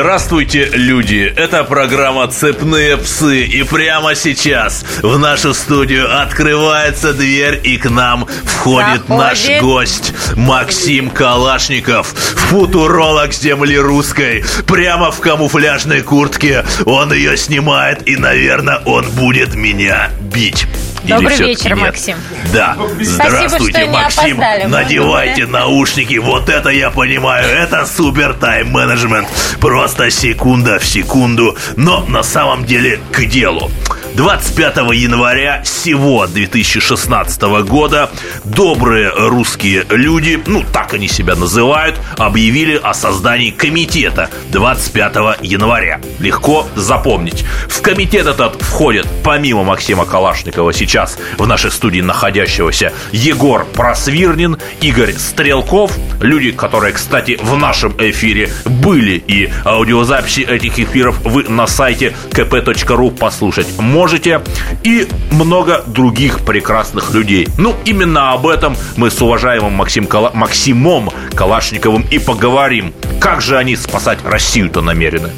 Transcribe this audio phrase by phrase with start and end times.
[0.00, 1.30] Здравствуйте, люди!
[1.36, 3.42] Это программа «Цепные псы».
[3.44, 9.08] И прямо сейчас в нашу студию открывается дверь, и к нам входит Заходит.
[9.08, 14.42] наш гость Максим Калашников, футуролог земли русской.
[14.66, 16.64] Прямо в камуфляжной куртке.
[16.86, 20.66] Он ее снимает, и, наверное, он будет меня бить.
[21.04, 21.86] Или Добрый всё-таки вечер, нет?
[21.86, 22.16] Максим.
[22.52, 22.76] Да.
[23.00, 24.42] Здравствуйте, что не Максим.
[24.68, 26.18] Надевайте наушники.
[26.18, 27.46] Вот это я понимаю.
[27.46, 29.28] Это супер тайм-менеджмент.
[29.60, 31.56] Просто секунда в секунду.
[31.76, 33.70] Но на самом деле к делу.
[34.14, 38.10] 25 января сего 2016 года
[38.44, 46.00] добрые русские люди, ну так они себя называют, объявили о создании комитета 25 января.
[46.18, 47.44] Легко запомнить.
[47.68, 50.89] В комитет этот входят, помимо Максима Калашникова, сейчас
[51.38, 59.12] в нашей студии находящегося Егор Просвирнин, Игорь Стрелков, люди, которые, кстати, в нашем эфире были,
[59.12, 64.40] и аудиозаписи этих эфиров вы на сайте kp.ru послушать можете,
[64.82, 67.48] и много других прекрасных людей.
[67.58, 72.92] Ну, именно об этом мы с уважаемым Максим Кала- Максимом Калашниковым и поговорим.
[73.20, 75.30] Как же они спасать Россию-то намерены?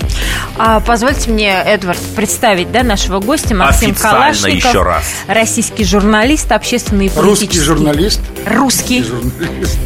[0.56, 4.70] А, позвольте мне, Эдвард, представить да, нашего гостя Максим Официально Калашников.
[4.70, 5.05] еще раз.
[5.47, 7.65] Российский журналист, общественный и Русский политический.
[7.65, 8.21] журналист.
[8.47, 9.03] Русский.
[9.03, 9.79] Журналист.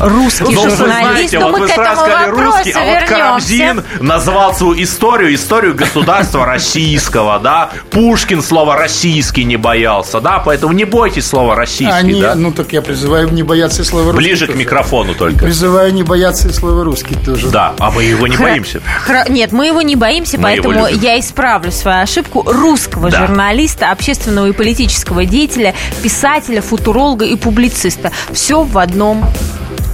[0.00, 0.78] Русский Ну, вы журналист.
[0.78, 3.08] знаете, Но вот мы вы к сразу этому сказали вопросу русский, а вот вернемся.
[3.14, 7.70] Карамзин назвал свою историю, историю государства российского, да.
[7.90, 12.34] Пушкин слова «российский» не боялся, да, поэтому не бойтесь слова «российский», Они, да.
[12.34, 14.16] ну так я призываю не бояться и слова русский.
[14.26, 14.58] Ближе к тоже.
[14.60, 15.44] микрофону только.
[15.44, 17.48] Призываю не бояться и слова русский тоже.
[17.50, 18.80] Да, а мы его не боимся.
[19.06, 23.26] хра- Нет, мы его не боимся, Мы поэтому я исправлю свою ошибку русского Да.
[23.26, 28.12] журналиста, общественного и политического деятеля, писателя, футуролога и публициста.
[28.32, 29.24] Все в одном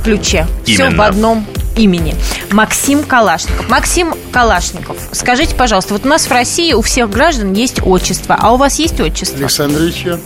[0.04, 0.46] ключе.
[0.64, 0.96] Все Именно.
[0.96, 1.46] в одном
[1.76, 2.14] имени.
[2.50, 3.68] Максим Калашников.
[3.68, 8.52] Максим Калашников, скажите, пожалуйста, вот у нас в России у всех граждан есть отчество, а
[8.52, 9.38] у вас есть отчество?
[9.38, 10.18] Александровича.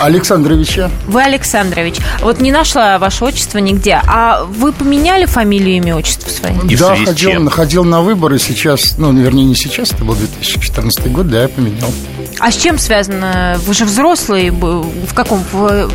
[0.00, 0.90] Александровича.
[1.06, 1.96] Вы Александрович.
[2.20, 4.00] Вот не нашла ваше отчество нигде.
[4.06, 6.54] А вы поменяли фамилию, имя, отчество свое?
[6.68, 11.28] И да, ходил, ходил на выборы сейчас, ну, вернее, не сейчас, это был 2014 год,
[11.28, 11.90] да, я поменял.
[12.38, 13.58] А с чем связано?
[13.66, 14.50] Вы же взрослый.
[14.50, 15.44] В каком?
[15.52, 15.90] в-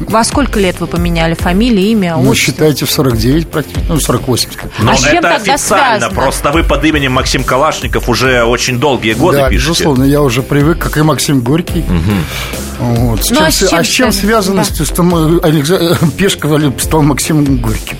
[0.00, 2.52] во сколько лет вы поменяли фамилию, имя, Ну, отчество?
[2.52, 4.50] считайте, в 49 практически, ну, 48.
[4.52, 4.70] скажем.
[4.80, 6.14] Но А с чем это тогда официально, связано?
[6.20, 9.70] просто вы под именем Максим Калашников уже очень долгие годы да, пишете.
[9.70, 11.84] безусловно, я уже привык, как и Максим Горький.
[12.78, 13.24] Вот.
[13.24, 14.64] С Ну, а чем с свя- чем а с чем связано?
[14.64, 17.96] связано, что мы- Алекса- Пешков стал Максимом Горьким?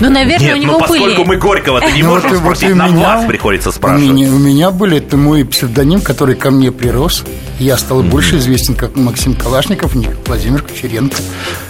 [0.00, 1.24] Ну, наверное, Нет, у ну него поскольку были.
[1.24, 4.10] мы Горького-то не Ну, можем вот спросить, нам меня- вас приходится У спрашивать.
[4.10, 7.24] меня, у меня были, это мой псевдоним, который ко мне прирос.
[7.58, 11.16] Я стал больше известен как Максим Калашников, не как Владимир Кучеренко.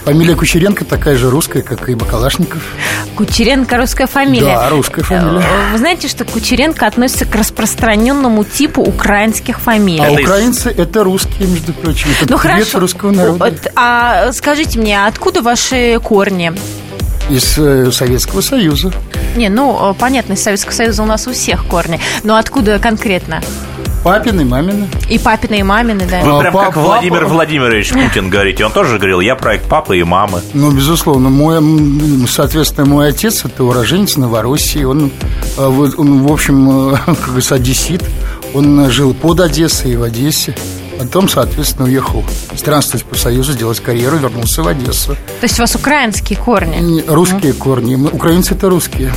[0.05, 2.61] Фамилия Кучеренко такая же русская, как и Калашников.
[3.15, 4.45] Кучеренко русская фамилия.
[4.55, 5.39] Да, русская фамилия.
[5.41, 9.99] Э, Вы знаете, что Кучеренко относится к распространенному типу украинских фамилий?
[10.01, 12.09] А Это из- украинцы это русские, между прочим.
[12.21, 12.79] Это ну хорошо.
[12.79, 13.53] русского народа.
[13.75, 16.53] А скажите мне, а откуда ваши корни?
[17.31, 18.91] Из э, Советского Союза.
[19.37, 21.99] Не, ну, э, понятно, из Советского Союза у нас у всех корни.
[22.23, 23.41] Но откуда конкретно?
[24.03, 24.87] Папины, мамины.
[25.09, 26.21] И папины, и мамины, да?
[26.23, 28.65] Вы А, прям папа- как Владимир папа- Владимирович Путин говорите.
[28.65, 30.41] Он тоже говорил, я проект папы и мамы.
[30.53, 31.59] Ну, безусловно, мой,
[32.27, 34.83] соответственно, мой отец это уроженец Новороссии.
[34.83, 35.11] Он,
[35.57, 35.63] э,
[35.97, 38.03] он, в общем, как говорится, одессит.
[38.53, 40.53] Он жил под Одессой и в Одессе.
[41.01, 42.23] Потом, соответственно, уехал
[42.55, 45.15] странствовать по Союзу, делать карьеру, вернулся в Одессу.
[45.15, 47.03] То есть у вас украинские корни?
[47.07, 47.95] Русские корни.
[47.95, 49.11] Мы- Украинцы это русские.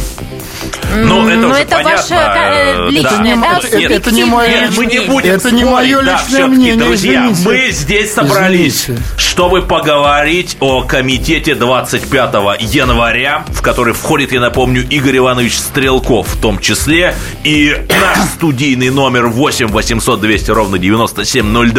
[0.96, 1.96] Ну, это ну, уже это понятно.
[1.96, 3.40] ваше, э, личное, да.
[3.40, 6.46] да, Это- Нет, это не мое Нет, мы не будем Это не мое да, личное
[6.46, 7.48] мнение, друзья, извините.
[7.66, 9.02] мы здесь собрались, Извините.
[9.16, 16.40] чтобы поговорить о комитете 25 января, в который входит, я напомню, Игорь Иванович Стрелков в
[16.40, 21.73] том числе, и наш студийный номер 8 800 200 ровно 9702.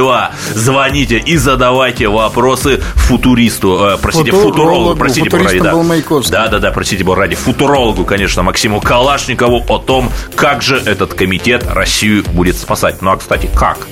[0.54, 5.74] Звоните и задавайте вопросы футуристу, э, простите, Футурологу, футурологу, простите, футуристом да.
[6.30, 11.66] Да, да, да, простите, ради, футурологу, конечно, Максиму Калашникову о том, как же этот комитет
[11.68, 13.02] Россию будет спасать.
[13.02, 13.88] Ну, а, кстати, как?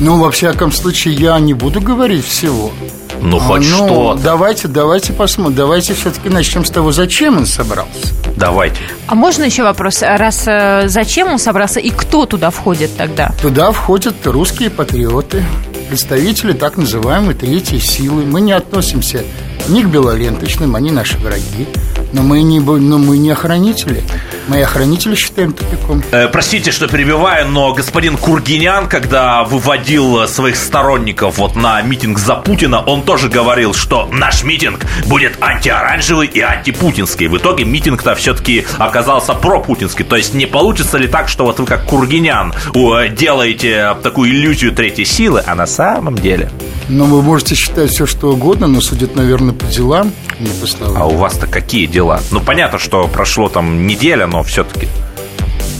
[0.00, 2.72] Ну, во всяком случае, я не буду говорить всего.
[3.22, 5.56] Ну, А, хоть ну, что Давайте, давайте посмотрим.
[5.56, 8.14] Давайте все-таки начнем с того, зачем он собрался.
[8.36, 8.78] Давайте.
[9.06, 10.02] А можно еще вопрос?
[10.02, 13.32] Раз э, зачем он собрался и кто туда входит тогда?
[13.42, 15.44] Туда входят русские патриоты,
[15.88, 18.24] представители так называемой третьей силы.
[18.24, 19.24] Мы не относимся
[19.68, 21.66] ни к белоленточным, они наши враги.
[22.12, 24.02] Но мы не, но мы не охранители.
[24.48, 26.02] мои охранители считаем тупиком.
[26.10, 32.34] Э, простите, что перебиваю, но господин Кургинян, когда выводил своих сторонников вот на митинг за
[32.34, 37.28] Путина, он тоже говорил, что наш митинг будет антиоранжевый и антипутинский.
[37.28, 40.04] В итоге митинг-то все-таки оказался пропутинский.
[40.04, 45.04] То есть не получится ли так, что вот вы как Кургинян делаете такую иллюзию третьей
[45.04, 46.50] силы, а на самом деле...
[46.92, 50.10] Ну, вы можете считать все, что угодно, но судят, наверное, по делам,
[50.40, 51.00] не по словам.
[51.00, 52.20] А у вас-то какие дела?
[52.32, 54.88] Ну, понятно, что прошло там неделя, но все-таки.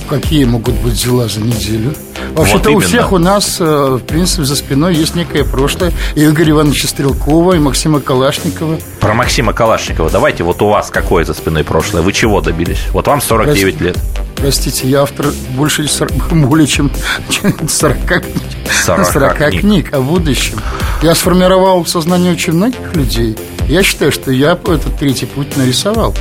[0.08, 1.94] Какие могут быть дела за неделю?
[2.34, 5.92] Вообще-то вот у всех у нас, э, в принципе, за спиной есть некое прошлое.
[6.14, 8.78] И Игоря Ивановича Стрелкова, и Максима Калашникова.
[9.00, 10.10] Про Максима Калашникова.
[10.10, 12.02] Давайте, вот у вас какое за спиной прошлое?
[12.02, 12.78] Вы чего добились?
[12.92, 13.98] Вот вам 49 Прости, лет.
[14.36, 15.86] Простите, я автор больше,
[16.30, 16.90] более чем
[17.68, 18.24] 40,
[18.84, 19.60] 40, 40 книг.
[19.60, 20.58] книг о будущем.
[21.02, 23.36] Я сформировал сознание очень многих людей.
[23.66, 26.14] Я считаю, что я этот третий путь нарисовал.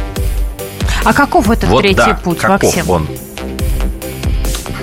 [1.04, 2.90] А каков этот вот третий да, путь, каков Максим?
[2.90, 3.08] он?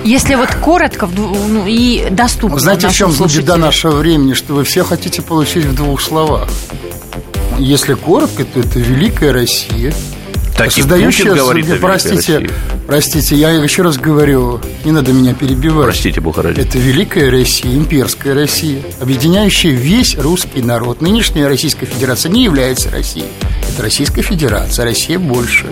[0.07, 2.59] Если вот коротко ну, и доступно.
[2.59, 6.47] Знаете, в чем беда нашего времени, что вы все хотите получить в двух словах.
[7.59, 9.93] Если коротко, то это Великая Россия.
[10.55, 12.49] Так создающая, говорит простите,
[12.87, 15.87] простите, я еще раз говорю, не надо меня перебивать.
[15.87, 16.61] Простите, Бухаради.
[16.61, 21.01] Это Великая Россия, имперская Россия, объединяющая весь русский народ.
[21.01, 23.27] Нынешняя Российская Федерация не является Россией.
[23.73, 25.67] Это Российская Федерация, Россия больше.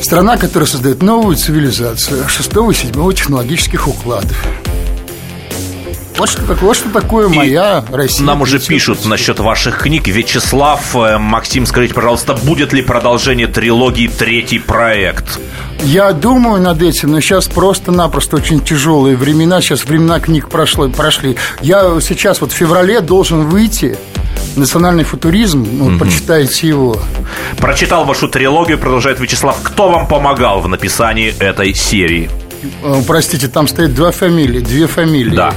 [0.00, 4.67] Страна, которая создает новую цивилизацию шестого и седьмого технологических укладов.
[6.18, 8.26] Вот что, такое, вот что такое моя Россия.
[8.26, 10.08] Нам уже пишут насчет ваших книг.
[10.08, 15.38] Вячеслав, э, Максим, скажите, пожалуйста, будет ли продолжение трилогии «Третий проект»?
[15.84, 19.60] Я думаю над этим, но сейчас просто-напросто очень тяжелые времена.
[19.60, 21.36] Сейчас времена книг прошло, прошли.
[21.60, 23.96] Я сейчас вот в феврале должен выйти
[24.56, 25.98] Национальный футуризм, ну, угу.
[25.98, 27.00] прочитайте его.
[27.58, 29.56] Прочитал вашу трилогию, продолжает Вячеслав.
[29.62, 32.28] Кто вам помогал в написании этой серии?
[32.82, 35.36] Э, простите, там стоит два фамилии, две фамилии.
[35.36, 35.54] Да.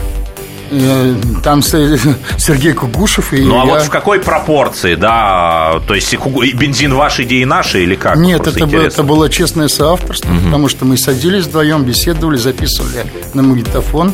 [0.72, 1.62] Э, там
[2.38, 3.74] Сергей Кугушев и Ну, а я...
[3.74, 5.82] вот в какой пропорции, да?
[5.86, 8.16] То есть бензин ваши идеи наши или как?
[8.18, 10.46] Нет, это, было, это было честное соавторство, угу.
[10.46, 14.14] потому что мы садились вдвоем, беседовали, записывали на магнитофон.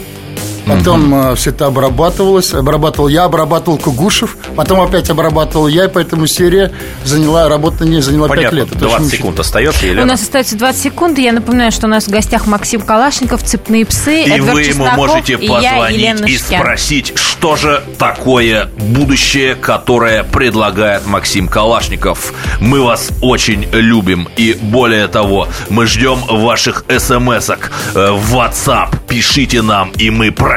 [0.68, 1.36] Потом угу.
[1.36, 2.54] все это обрабатывалось.
[2.54, 4.38] Обрабатывал я, обрабатывал Кугушев.
[4.56, 6.72] Потом опять обрабатывал я, и поэтому серия
[7.04, 8.66] заняла, работа не заняла Понятно.
[8.66, 8.80] 5 лет.
[8.80, 10.04] 20 секунд остается, Елена?
[10.04, 11.18] У нас остается 20 секунд.
[11.19, 14.88] Я напоминаю, что у нас в гостях Максим Калашников, «Цепные псы», И Эдвард вы ему
[14.96, 22.34] можете позвонить и, и спросить, что же такое будущее, которое предлагает Максим Калашников.
[22.60, 24.28] Мы вас очень любим.
[24.38, 28.90] И более того, мы ждем ваших смс-ок э, в WhatsApp.
[29.08, 30.56] Пишите нам, и мы про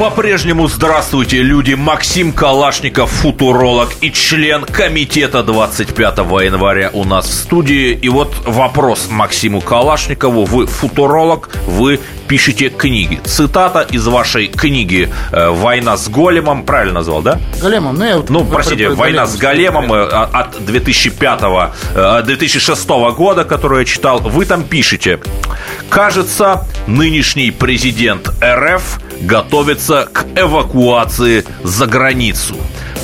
[0.00, 1.74] По-прежнему здравствуйте, люди.
[1.74, 7.92] Максим Калашников, футуролог и член комитета 25 января у нас в студии.
[7.92, 10.46] И вот вопрос Максиму Калашникову.
[10.46, 13.20] Вы футуролог, вы пишете книги.
[13.24, 16.62] Цитата из вашей книги э, «Война с големом».
[16.62, 17.38] Правильно назвал, да?
[17.60, 17.96] Големом.
[17.96, 21.40] Ну, я вот ну простите, про, про «Война с големом» э, от 2005
[22.24, 24.20] 2006 э, года, которую я читал.
[24.20, 25.20] Вы там пишете.
[25.90, 32.56] Кажется, нынешний президент РФ готовится к эвакуации за границу.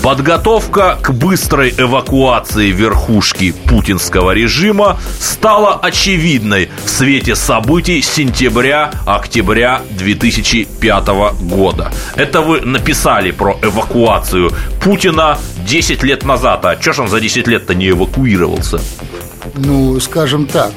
[0.02, 11.08] Подготовка к быстрой эвакуации верхушки путинского режима стала очевидной в свете событий сентября-октября 2005
[11.40, 11.92] года.
[12.14, 16.64] Это вы написали про эвакуацию Путина 10 лет назад.
[16.64, 18.80] А что ж он за 10 лет-то не эвакуировался?
[19.54, 20.72] Ну, скажем так,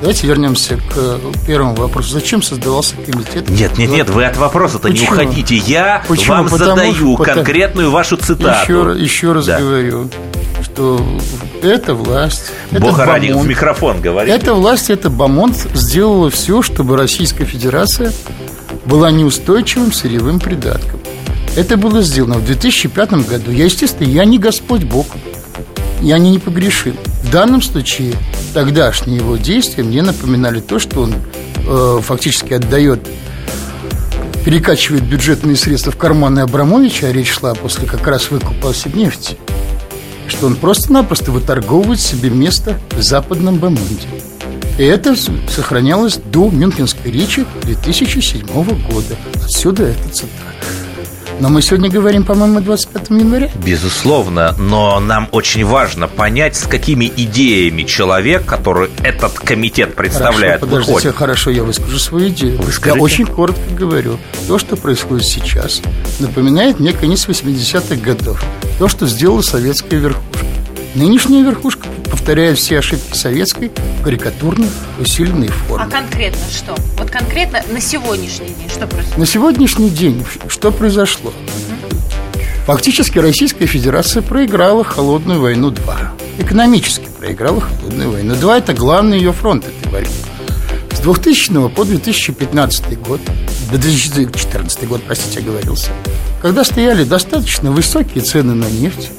[0.00, 2.12] Давайте вернемся к э, первому вопросу.
[2.12, 3.48] Зачем создавался комитет?
[3.48, 5.56] Нет, нет, нет, вы от вопроса-то не уходите.
[5.56, 6.34] Я Почему?
[6.34, 8.94] вам Потому задаю что, конкретную вашу цитату.
[8.94, 9.58] Еще, еще раз да.
[9.58, 10.10] говорю,
[10.62, 11.00] что
[11.62, 12.52] эта власть...
[12.70, 14.34] Это ради, в микрофон говорит.
[14.34, 18.12] Эта власть, это Бамонт сделала все, чтобы Российская Федерация
[18.84, 21.00] была неустойчивым сырьевым придатком.
[21.56, 23.50] Это было сделано в 2005 году.
[23.50, 25.06] Я, естественно, я не Господь Бог
[26.02, 26.96] они не погрешим.
[27.22, 28.14] В данном случае
[28.56, 31.12] тогдашние его действия мне напоминали то, что он
[31.66, 33.06] э, фактически отдает
[34.46, 39.36] перекачивает бюджетные средства в карманы Абрамовича, а речь шла после как раз выкупа нефти,
[40.26, 44.08] что он просто-напросто выторговывает себе место в западном Бамунде.
[44.78, 45.14] И это
[45.50, 48.46] сохранялось до Мюнхенской речи 2007
[48.90, 49.16] года.
[49.44, 50.30] Отсюда этот цитат.
[51.38, 53.50] Но мы сегодня говорим, по-моему, 25 января.
[53.64, 60.66] Безусловно, но нам очень важно понять, с какими идеями человек, который этот комитет представляет, хорошо,
[60.66, 61.16] подождите, выходит.
[61.16, 62.60] хорошо, я выскажу свою идею.
[62.62, 62.98] Выскажите.
[62.98, 64.18] Я очень коротко говорю.
[64.48, 65.82] То, что происходит сейчас,
[66.20, 68.42] напоминает мне конец 80-х годов.
[68.78, 70.46] То, что сделала советская верхушка.
[70.94, 71.86] Нынешняя верхушка
[72.26, 73.70] повторяет все ошибки советской
[74.02, 74.68] карикатурной,
[74.98, 75.86] усиленной форме.
[75.86, 76.74] А конкретно что?
[76.98, 79.16] Вот конкретно на сегодняшний день что происходит?
[79.16, 81.32] На сегодняшний день что произошло?
[82.66, 86.12] Фактически Российская Федерация проиграла холодную войну 2.
[86.38, 88.58] Экономически проиграла холодную войну 2.
[88.58, 90.10] Это главный ее фронт этой войны.
[90.90, 93.20] С 2000 по 2015 год,
[93.70, 95.92] до 2014 год, простите, оговорился,
[96.42, 99.10] когда стояли достаточно высокие цены на нефть,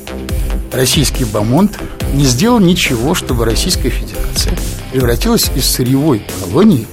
[0.74, 1.80] российский бомонд
[2.14, 4.54] не сделал ничего, чтобы Российская Федерация
[4.92, 6.88] превратилась из сырьевой колонии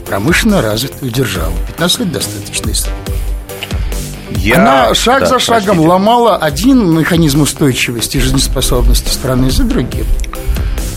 [0.00, 1.54] в промышленно развитую державу.
[1.68, 2.94] 15 лет достаточный срок.
[4.38, 5.88] Я- Она шаг Да, за шагом простите.
[5.88, 10.04] ломала один механизм устойчивости и жизнеспособности страны за другим.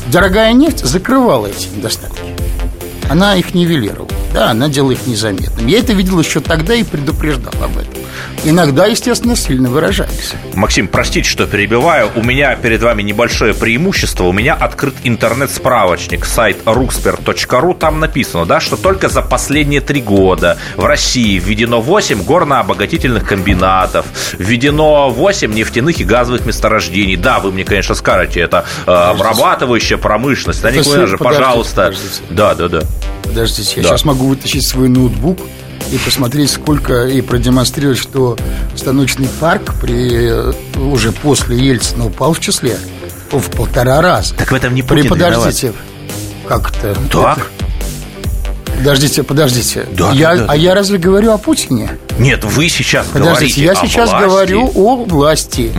[0.08, 2.20] Дорогая нефть закрывала эти недостатки.
[3.10, 4.10] Она их нивелировала.
[4.34, 5.72] Да, она делала их незаметными.
[5.72, 7.99] Я это видел еще тогда и предупреждал об этом.
[8.44, 10.34] Иногда, естественно, сильно выражались.
[10.54, 12.10] Максим, простите, что перебиваю.
[12.16, 14.24] У меня перед вами небольшое преимущество.
[14.26, 17.78] У меня открыт интернет-справочник, сайт ruxper.ru.
[17.78, 24.06] Там написано, да, что только за последние три года в России введено 8 горно-обогатительных комбинатов,
[24.38, 27.16] введено 8 нефтяных и газовых месторождений.
[27.16, 30.62] Да, вы мне, конечно, скажете, это э, обрабатывающая промышленность.
[30.62, 31.84] Да, никуда же, пожалуйста.
[31.86, 32.22] подождите.
[32.30, 32.82] Да, да, да.
[33.24, 33.90] Подождите, я Да.
[33.90, 35.40] сейчас могу вытащить свой ноутбук
[35.92, 38.38] и посмотреть, сколько, и продемонстрировать, что
[38.76, 40.32] станочный парк при,
[40.80, 42.78] уже после Ельцина упал в числе
[43.32, 44.36] в полтора раза.
[44.36, 45.74] Так в этом не При, Путин подождите,
[46.48, 46.96] как это?
[47.12, 47.38] Так.
[47.38, 47.69] Это-
[48.80, 49.86] Подождите, подождите.
[49.92, 50.46] Да, я, да, да.
[50.54, 51.90] А я разве говорю о Путине?
[52.18, 54.26] Нет, вы сейчас Подождите, говорите я сейчас власти.
[54.26, 55.72] говорю о власти.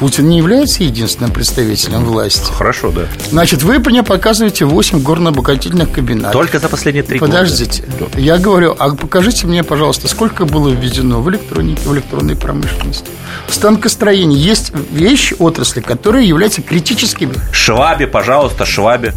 [0.00, 2.50] Путин не является единственным представителем власти.
[2.52, 3.02] Хорошо, да.
[3.30, 6.32] Значит, вы мне показываете 8 горно-обогатительных комбинатов.
[6.32, 7.30] Только за последние три года.
[7.32, 7.84] Подождите.
[8.00, 8.06] Да.
[8.20, 13.06] Я говорю, а покажите мне, пожалуйста, сколько было введено в электронике, в электронной промышленности.
[13.46, 17.34] В станкостроении есть вещи, отрасли, которые являются критическими.
[17.52, 19.14] Швабе, пожалуйста, Швабе.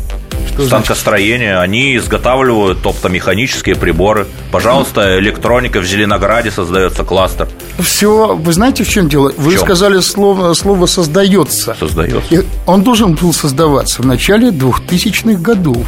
[0.54, 4.28] Что Станкостроение, они изготавливают оптомеханические приборы.
[4.52, 7.48] Пожалуйста, электроника в Зеленограде создается кластер.
[7.80, 9.32] Все, вы знаете, в чем дело?
[9.38, 9.62] Вы чем?
[9.62, 11.76] сказали слово, слово «создается».
[11.80, 12.22] Создается.
[12.30, 15.86] И он должен был создаваться в начале 2000-х годов.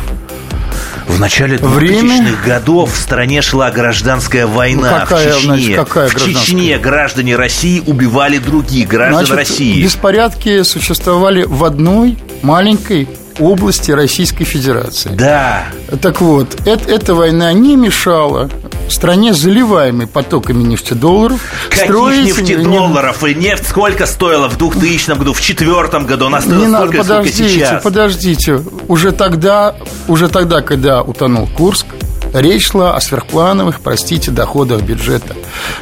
[1.07, 4.91] В начале 2000-х Время- годов в стране шла гражданская война.
[4.91, 5.47] Ну, какая, в Чечне.
[5.53, 6.15] значит, какая в?
[6.15, 9.83] Чечне граждане России убивали других граждан Значит, России.
[9.83, 13.07] беспорядки существовали в одной маленькой
[13.39, 15.09] области Российской Федерации.
[15.13, 15.65] Да.
[16.01, 18.49] Так вот, эт- эта война не мешала
[18.89, 25.37] стране, заливаемой потоками нефтедолларов, Каких строить- нефтедолларов и нефть сколько стоила в 2000 году, в
[25.41, 26.25] 2004 году?
[26.27, 27.83] Она стоила Не надо, столько, сколько подождите, сейчас.
[27.83, 28.61] подождите.
[28.87, 29.75] Уже тогда,
[30.07, 31.85] уже тогда, когда утонул Курск,
[32.33, 35.35] речь шла о сверхплановых, простите, доходах бюджета.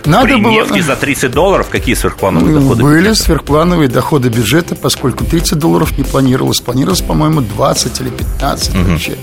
[0.05, 0.51] Надо При было...
[0.51, 2.83] нефти за 30 долларов какие сверхплановые Ну, доходы?
[2.83, 3.23] Были бюджета?
[3.23, 6.59] сверхплановые доходы бюджета, поскольку 30 долларов не планировалось.
[6.61, 9.17] Планировалось, по-моему, 20 или 15 вообще.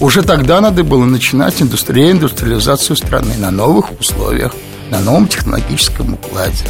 [0.00, 4.54] Уже тогда надо было начинать индустри- реиндустриализацию страны на новых условиях,
[4.90, 6.64] на новом технологическом укладе.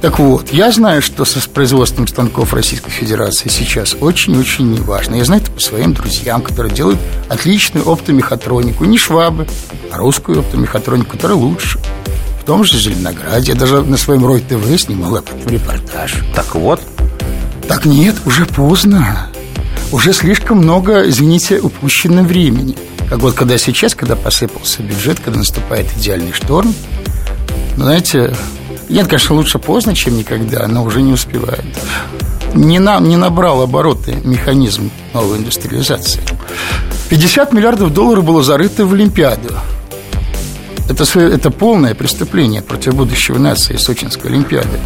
[0.00, 5.16] Так вот, я знаю, что со с производством станков Российской Федерации сейчас очень-очень неважно.
[5.16, 8.84] Я знаю это по своим друзьям, которые делают отличную оптомехатронику.
[8.84, 9.48] Не швабы,
[9.90, 11.80] а русскую оптомехатронику, которая лучше.
[12.40, 13.52] В том же Зеленограде.
[13.52, 16.14] Я даже на своем Рой ТВ снимал об этом репортаж.
[16.34, 16.80] Так вот,
[17.68, 19.28] Так нет, уже поздно.
[19.92, 22.76] Уже слишком много, извините, упущено времени.
[23.10, 26.74] Как вот когда сейчас, когда посыпался бюджет, когда наступает идеальный шторм,
[27.76, 28.34] ну, знаете,
[28.88, 31.64] нет, конечно, лучше поздно, чем никогда, но уже не успевает.
[32.54, 36.22] Не, на, не набрал обороты механизм новой индустриализации.
[37.10, 39.54] 50 миллиардов долларов было зарыто в Олимпиаду.
[40.88, 44.80] Это, это полное преступление против будущего нации Сочинской Олимпиады.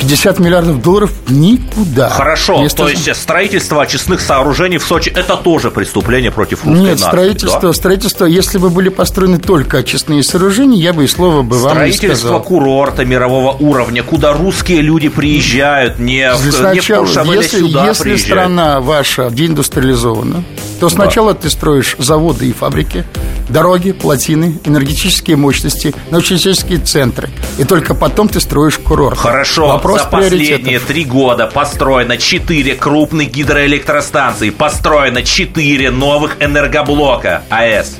[0.00, 2.08] 50 миллиардов долларов никуда.
[2.08, 6.90] хорошо, Вместо- то есть строительство очистных сооружений в Сочи это тоже преступление против русской Нет,
[6.98, 7.72] нации, строительство, да?
[7.72, 11.92] строительство, если бы были построены только очистные сооружения, я бы и слова бы вам не
[11.92, 12.42] Строительство сказал.
[12.42, 18.02] курорта мирового уровня, куда русские люди приезжают, не в, не в а если, сюда если
[18.02, 18.20] приезжают.
[18.20, 20.42] страна ваша деиндустриализована,
[20.80, 23.04] то сначала ты строишь заводы и фабрики,
[23.50, 27.28] дороги, плотины, энергетические мощности, научно-исследовательские центры.
[27.58, 29.18] И только потом ты строишь курорт.
[29.18, 37.98] Хорошо, Вопрос за последние три года построено 4 крупных гидроэлектростанции, построено 4 новых энергоблока АЭС.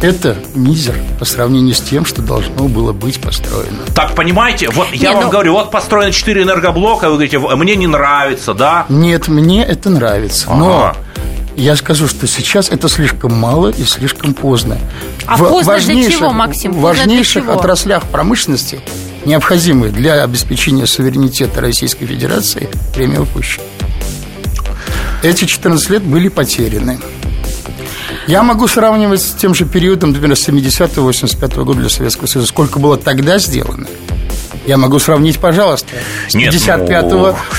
[0.00, 3.78] Это мизер по сравнению с тем, что должно было быть построено.
[3.94, 7.54] Так, понимаете, вот я Не, вам ну- говорю, вот построено 4 энергоблока, вы говорите, «В-
[7.56, 8.86] мне не нравится, да?
[8.88, 10.50] Нет, мне это нравится.
[10.50, 10.96] Но Ага.
[11.60, 14.78] Я скажу, что сейчас это слишком мало и слишком поздно.
[15.26, 16.70] А В поздно для важнейших- чего, Максим?
[16.72, 17.52] В для важнейших чего?
[17.54, 18.80] отраслях промышленности,
[19.24, 23.64] необходимых для обеспечения суверенитета Российской Федерации, время упущено.
[25.22, 26.98] Эти 14 лет были потеряны.
[28.26, 32.48] Я могу сравнивать с тем же периодом, например, с 70-85 года для Советского Союза.
[32.48, 33.86] Сколько было тогда сделано?
[34.68, 35.88] Я могу сравнить, пожалуйста,
[36.28, 37.08] с 55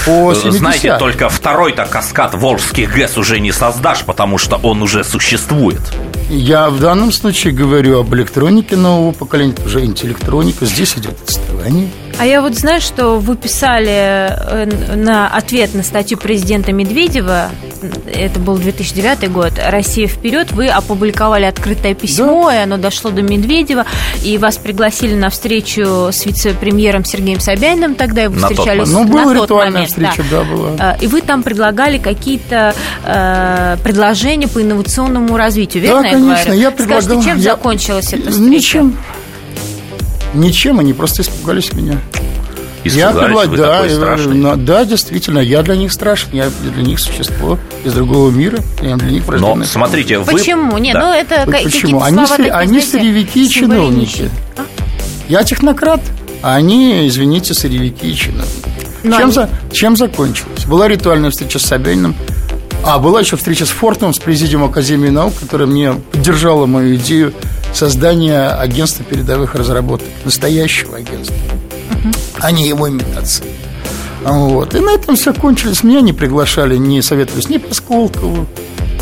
[0.06, 4.84] по 70 ну, Знаете, только второй-то каскад Волжских ГЭС уже не создашь, потому что он
[4.84, 5.82] уже существует.
[6.30, 10.68] Я в данном случае говорю об электронике нового поколения, уже интеллектроника.
[10.68, 11.89] Здесь идет отставание.
[12.20, 17.50] А я вот знаю, что вы писали э, на ответ на статью президента Медведева,
[18.14, 23.86] это был 2009 год, «Россия вперед», вы опубликовали открытое письмо, и оно дошло до Медведева,
[24.22, 28.90] и вас пригласили на встречу с вице-премьером Сергеем Собяниным, тогда и вы На тот встречались
[28.90, 29.10] момент.
[29.12, 30.70] Ну, на была тот ритуальная момент, встреча, да, была.
[30.78, 36.46] Э, И вы там предлагали какие-то э, предложения по инновационному развитию, верно да, я конечно,
[36.48, 36.62] говорю?
[36.62, 37.02] я предлагал...
[37.02, 38.50] Скажите, чем я- закончилась эта встреча?
[38.50, 38.98] Ничем.
[40.34, 42.00] Ничем, они просто испугались меня.
[42.84, 43.20] я Испугались,
[43.50, 47.94] предлагаю, вы да, такой да, действительно, я для них страшен, я для них существо из
[47.94, 49.66] другого мира, я для них Но враждебный.
[49.66, 50.32] смотрите, вы...
[50.32, 50.78] Почему?
[50.78, 51.00] Нет, Да.
[51.08, 52.02] ну это почему?
[52.02, 54.30] Они, слова такие, они знаете, сырьевики и чиновники.
[54.58, 54.62] А?
[55.28, 56.02] Я технократ,
[56.42, 58.70] а они, извините, сырьевики и чиновники.
[59.04, 60.66] Но чем, они- за, чем закончилось?
[60.66, 62.16] Была ритуальная встреча с Собяниным,
[62.86, 67.34] а была еще встреча с Фортом, с президиумом Академии наук, которая мне поддержала мою идею
[67.74, 71.36] создания агентства передовых разработок, настоящего агентства,
[72.40, 73.46] а не его имитации.
[74.24, 74.76] Вот.
[74.76, 75.84] И на этом все кончилось.
[75.84, 78.46] Меня не приглашали, не советовались ни по Сколково,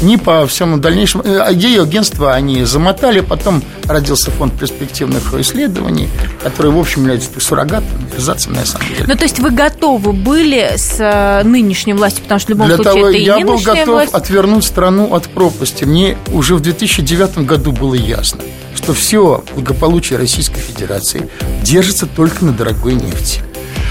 [0.04, 1.24] ни по всему дальнейшему.
[1.26, 6.08] Э, Идею агентства они замотали, потом родился фонд перспективных исследований,
[6.44, 9.06] который, в общем, является суррогатом, реализацией на самом деле.
[9.08, 12.76] Ну, то есть вы готовы были с э, нынешней властью, потому что в любом Для
[12.76, 14.14] случае того это и я был готов власть.
[14.14, 15.84] отвернуть страну от пропасти.
[15.86, 18.42] Мне уже в 2009 году было ясно,
[18.78, 21.28] что все благополучие Российской Федерации
[21.64, 23.42] держится только на дорогой нефти.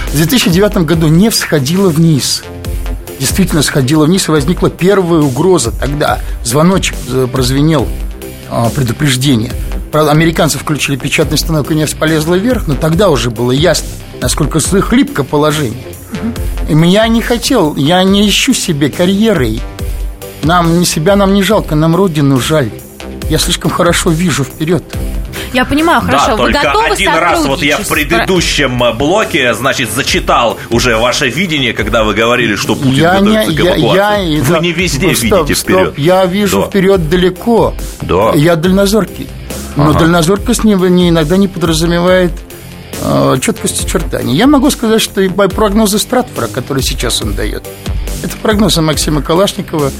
[0.07, 2.43] В 2009 году нефть сходила вниз.
[3.19, 5.71] Действительно сходила вниз, и возникла первая угроза.
[5.71, 7.87] Тогда звоночек э, прозвенел,
[8.49, 9.51] а, предупреждение.
[9.91, 13.87] Правда, американцы включили печатный станок, и нефть полезла вверх, но тогда уже было ясно,
[14.21, 15.83] насколько хлипко положение.
[16.69, 19.61] И я не хотел, я не ищу себе карьерой.
[20.43, 22.71] Нам не себя нам не жалко, нам родину жаль.
[23.29, 24.83] Я слишком хорошо вижу вперед.
[25.53, 29.53] Я понимаю, хорошо, да, вы только готовы один раз вот я в предыдущем э, блоке,
[29.53, 33.71] значит, зачитал уже ваше видение, когда вы говорили, что Путин я не, готовится к я,
[33.77, 34.35] эвакуации.
[34.37, 35.97] я- вы да, не везде стоп, видите стоп, вперед.
[35.97, 36.67] Я вижу Да.
[36.67, 37.73] вперед далеко.
[38.01, 38.31] Да.
[38.33, 39.27] Я дальнозоркий.
[39.75, 39.99] Но Ага.
[39.99, 42.31] дальнозоркость не, не- иногда не подразумевает
[43.01, 44.35] э, четкость очертаний.
[44.35, 47.63] Я могу сказать, что и прогнозы Стратфора, которые сейчас он дает,
[48.23, 49.91] это прогнозы Максима Калашникова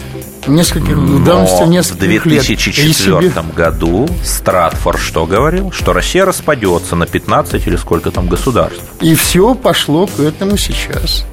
[0.47, 2.43] нескольких Но в нескольких лет.
[2.43, 5.71] И 2004 себе- году Стратфор что говорил?
[5.71, 8.81] Что Россия распадется на 15 или сколько там государств.
[9.01, 11.23] И все пошло к этому сейчас.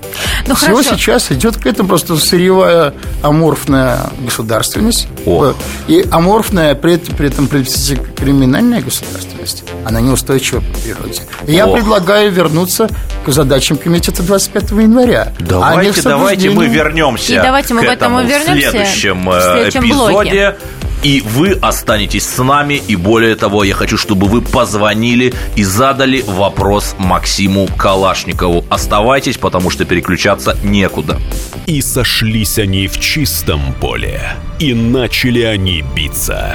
[0.46, 0.94] Ну, все хорошо.
[0.94, 5.54] сейчас идет к этому просто сырьевая аморфная государственность О.
[5.88, 9.64] и аморфная при этом, при этом криминальная государственность.
[9.84, 11.22] Она неустойчива по природе.
[11.46, 11.74] Я Ох.
[11.76, 12.88] предлагаю вернуться
[13.24, 15.32] к задачам комитета 25 января.
[15.38, 18.70] а Давайте, к давайте мы вернемся И давайте мы к к этому этому вернемся в
[18.70, 20.12] следующем, в э, следующем эпизоде.
[20.12, 20.56] блоке.
[21.02, 22.82] И вы останетесь с нами.
[22.88, 28.64] И более того, я хочу, чтобы вы позвонили и задали вопрос Максиму Калашникову.
[28.70, 31.20] Оставайтесь, потому что переключаться некуда.
[31.66, 34.20] И сошлись они в чистом поле,
[34.58, 36.54] и начали они биться.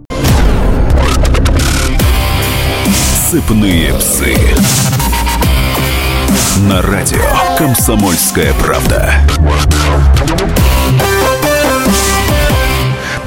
[3.31, 4.35] Цепные псы.
[6.67, 7.23] На радио
[7.57, 9.13] «Комсомольская правда».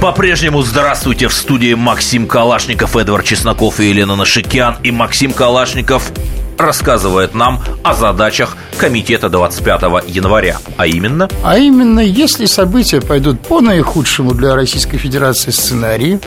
[0.02, 4.76] По-прежнему здравствуйте в студии Максим Калашников, Эдвард Чесноков и Елена Нашикян.
[4.82, 6.12] И Максим Калашников
[6.58, 10.58] рассказывает нам о задачах комитета 25 января.
[10.76, 11.28] А именно?
[11.42, 16.20] А именно, если события пойдут по наихудшему для Российской Федерации сценарию,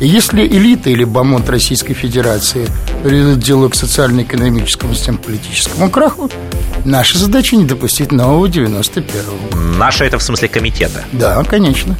[0.00, 2.68] и если элита или бомонд Российской Федерации
[3.02, 6.30] приведут дело к социально-экономическому, систем политическому краху,
[6.84, 9.56] наша задача не допустить нового 91-го.
[9.78, 11.04] Наша это в смысле комитета?
[11.12, 11.96] Да, конечно.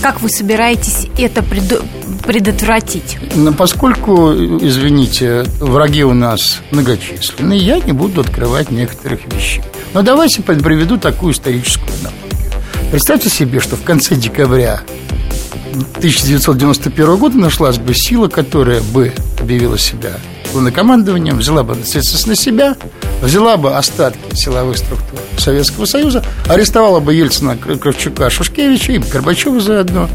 [0.00, 3.18] Как вы собираетесь это предотвратить?
[3.34, 9.62] Но поскольку, извините, враги у нас многочисленны, я не буду открывать некоторых вещей.
[9.94, 12.52] Но давайте приведу такую историческую аналогию.
[12.90, 14.82] Представьте себе, что в конце декабря
[15.96, 20.12] 1991 года нашлась бы сила, которая бы объявила себя
[20.52, 22.76] главнокомандованием, взяла бы ответственность на себя,
[23.22, 30.08] взяла бы остатки силовых структур Советского Союза, арестовала бы Ельцина, Кравчука, Шушкевича и Горбачева заодно.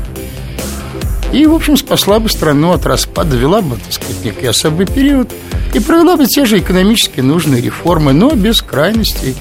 [1.33, 5.29] И, в общем, спасла бы страну от распада, вела бы, так сказать, некий особый период
[5.73, 9.35] и провела бы те же экономически нужные реформы, но без крайностей.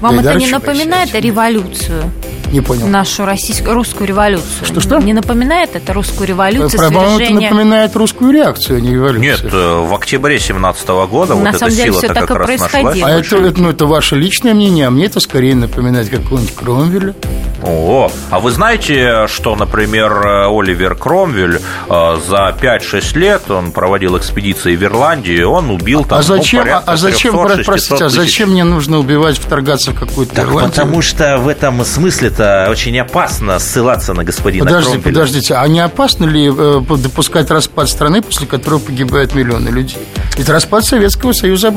[0.00, 1.26] Вам это не напоминает всячины.
[1.28, 2.12] революцию?
[2.52, 2.86] Не понял.
[2.86, 4.64] Нашу российскую, русскую революцию?
[4.64, 4.98] Что-что?
[4.98, 9.22] Не напоминает это русскую революцию, По-моему, это напоминает русскую реакцию, а не революцию.
[9.22, 12.36] Нет, э, в октябре 17 года На вот эта самом деле сила-то всё так как
[12.36, 13.08] и раз происходило.
[13.08, 17.14] А это, это, ну, это ваше личное мнение, а мне это скорее напоминает какого-нибудь Кромвеля.
[17.64, 20.12] О, а вы знаете, что, например,
[20.46, 26.22] Оливер Кромвель э, за 5-6 лет он проводил экспедиции в Ирландию, он убил там А
[26.22, 30.34] зачем, ну, порядка а зачем, 300-600 простите, а зачем мне нужно убивать, вторгаться в какую-то
[30.34, 30.70] Так Ирландию?
[30.70, 35.14] потому что в этом смысле-то очень опасно ссылаться на господина Подождите, Кромвеля.
[35.14, 39.98] подождите, а не опасно ли э, допускать распад страны, после которого погибают миллионы людей?
[40.36, 41.72] Ведь распад Советского Союза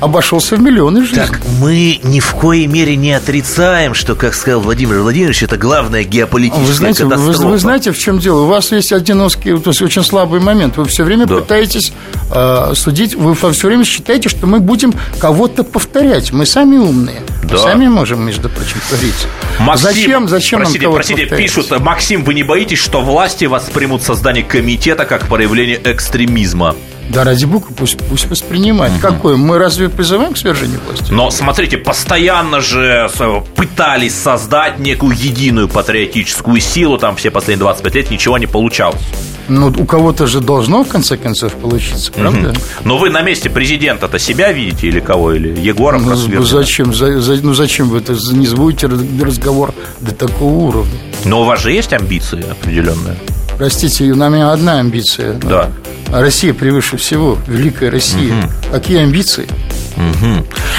[0.00, 1.26] обошелся в миллионы жизней.
[1.26, 6.04] Так мы ни в коей мере не отрицаем, что, как сказал Владимир Владимирович, это главная
[6.04, 7.46] геополитическая Вы знаете, вы, катастрофа.
[7.48, 8.42] вы знаете, в чем дело?
[8.42, 10.76] У вас есть один узкий, то есть очень слабый момент.
[10.76, 11.36] Вы все время Да.
[11.36, 11.92] пытаетесь
[12.32, 16.32] э, судить, вы все время считаете, что мы будем кого-то повторять.
[16.32, 17.15] Мы сами умные.
[17.42, 17.58] Мы Да.
[17.58, 19.26] сами можем, между прочим, творить.
[19.58, 24.44] Максим, зачем, зачем простите, нам простите, пишут, Максим, вы не боитесь, что власти воспримут создание
[24.44, 26.74] комитета как проявление экстремизма?
[27.10, 28.94] Да ради бога, пусть, пусть воспринимают.
[29.00, 29.36] Какое?
[29.36, 31.12] Мы разве призываем к свержению власти?
[31.12, 33.10] Но смотрите, постоянно же
[33.54, 39.00] пытались создать некую единую патриотическую силу, там все последние 25 лет ничего не получалось.
[39.48, 42.52] Ну, у кого-то же должно, в конце концов, получиться, правда?
[42.82, 45.32] Но вы на месте президента-то себя видите или кого?
[45.32, 46.44] Или Егоров Ну, Расвердина?
[46.44, 46.92] зачем?
[46.92, 48.14] За- за- ну, зачем вы это?
[48.32, 50.98] Не звуете разговор до такого уровня.
[51.24, 53.16] Но у вас же есть амбиции определенные?
[53.58, 55.34] Простите, у меня одна амбиция.
[55.34, 55.70] Да.
[56.12, 58.50] А Россия превыше всего, великая Россия.
[58.70, 59.48] Какие амбиции?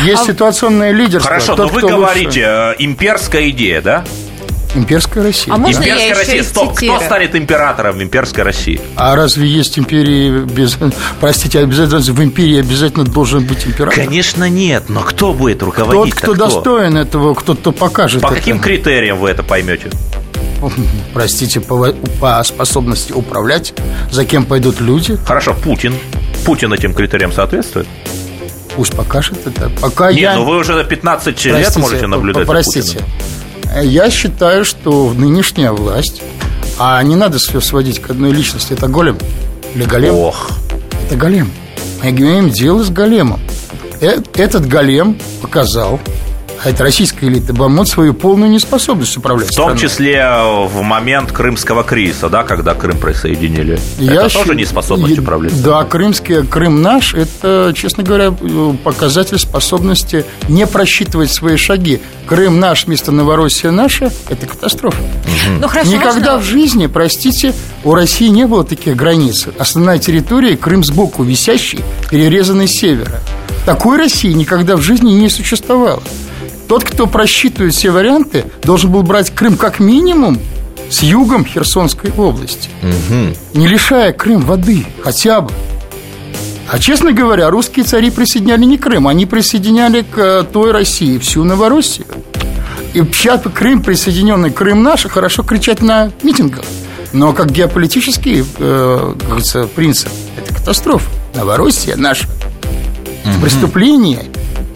[0.03, 1.29] Есть ситуационное лидерство.
[1.29, 1.97] Хорошо, Тот, но вы кто лучше.
[1.99, 4.03] говорите, э, имперская идея, да?
[4.75, 5.51] Имперская Россия.
[5.53, 6.39] А можно я имперская еще Россия.
[6.41, 8.79] и Стоп, кто станет императором имперской России?
[8.95, 10.77] А разве есть империи без...
[11.19, 13.95] Простите, обязательно в империи обязательно должен быть император?
[14.05, 18.35] Конечно нет, но кто будет Тот, руководить кто достоин этого, кто-то покажет По это.
[18.35, 19.89] каким критериям вы это поймете?
[21.13, 23.73] Простите, по, по способности управлять,
[24.11, 25.95] за кем пойдут люди, Хорошо, Путин.
[26.45, 27.87] Путин этим критериям соответствует?
[28.77, 29.71] пусть покажет это.
[29.81, 30.35] Пока Нет, я...
[30.35, 32.99] ну вы уже 15 лет Простите, можете наблюдать Простите.
[33.81, 36.21] Я считаю, что нынешняя власть,
[36.77, 39.17] а не надо все сводить к одной личности, это голем
[39.73, 40.51] или голем, Ох.
[41.07, 41.51] это голем.
[42.03, 43.39] Мы имеем дело с големом.
[43.99, 45.99] Э- Этот голем показал,
[46.63, 49.81] а это российская элита, бомот свою полную неспособность управлять В том страной.
[49.81, 53.79] числе э, в момент крымского кризиса, да, когда Крым присоединили.
[53.99, 55.61] Я это тоже неспособность и- управлять.
[55.63, 62.01] Да, крымский, Крым наш, это, честно говоря, э, показатель способности не просчитывать свои шаги.
[62.27, 65.01] Крым наш вместо Новороссия наша– это катастрофа.
[65.59, 69.47] Ну, хорошо, Никогда можно- в жизни, простите, у России не было таких границ.
[69.57, 71.79] Основная территория– Крым сбоку висящий,
[72.11, 73.21] перерезанный с севера.
[73.65, 76.01] Такой России никогда в жизни не существовало.
[76.67, 80.39] Тот, кто просчитывает все варианты, должен был брать Крым как минимум
[80.89, 82.69] с югом Херсонской области,
[83.53, 85.51] не лишая Крым воды хотя бы.
[86.69, 91.45] А, честно говоря, русские цари присоединяли не Крым, они присоединяли к э, той России всю
[91.45, 92.07] Новороссию.
[92.93, 96.65] И сейчас Крым присоединенный, Крым наш, хорошо кричать на митингах.
[97.13, 101.09] Но как геополитический, э, как принцип, это катастрофа.
[101.35, 102.27] Новороссия наша.
[103.23, 104.25] Это преступление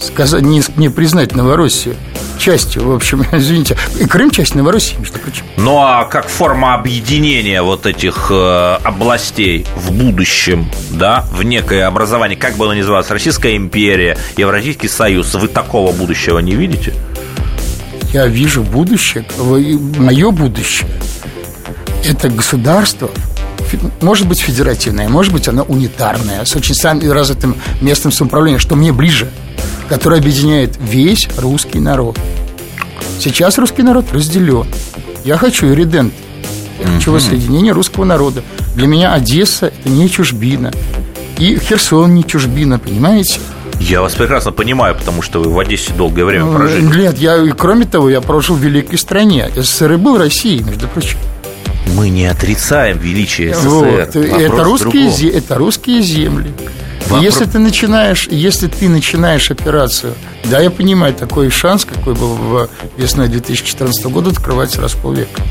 [0.02, 1.96] сказать, не, не признать Новороссию
[2.42, 5.44] частью, в общем, извините, и Крым часть Новороссии, между прочим.
[5.58, 12.38] Ну а как форма объединения вот этих э, областей в будущем, да, в некое образование,
[12.38, 16.94] как бы оно ни называлось, Российская империя, Евразийский союз, вы такого будущего не видите?
[18.12, 20.90] Я вижу будущее, мое будущее.
[22.04, 23.10] Это государство,
[24.02, 26.76] может быть федеративное, может быть оно унитарное, с очень
[27.10, 29.30] развитым местным самоуправлением, что мне ближе–
[29.88, 32.18] который объединяет весь русский народ.
[33.20, 34.66] Сейчас русский народ разделен.
[35.24, 36.14] Я хочу иридент.
[36.80, 38.44] Я хочу воссоединения русского народа.
[38.76, 40.72] Для меня Одесса– это не чужбина.
[41.38, 43.40] И Херсон не чужбина, понимаете?
[43.80, 47.02] Я вас прекрасно понимаю, потому что вы в Одессе долгое время ну, прожили.
[47.02, 49.50] Нет, я, и кроме того, я прожил в великой стране.
[49.56, 51.18] СССР и был Россией, между прочим.
[51.96, 53.68] Мы не отрицаем величие СССР.
[53.68, 54.16] Вот.
[54.16, 56.52] Это, русские, это русские земли.
[57.12, 57.26] Вопрос...
[57.26, 60.14] Если ты начинаешь, если ты начинаешь операцию,
[60.46, 65.42] да, я понимаю, такой шанс, какой был в весной 2014 года, открывается раз в полвека.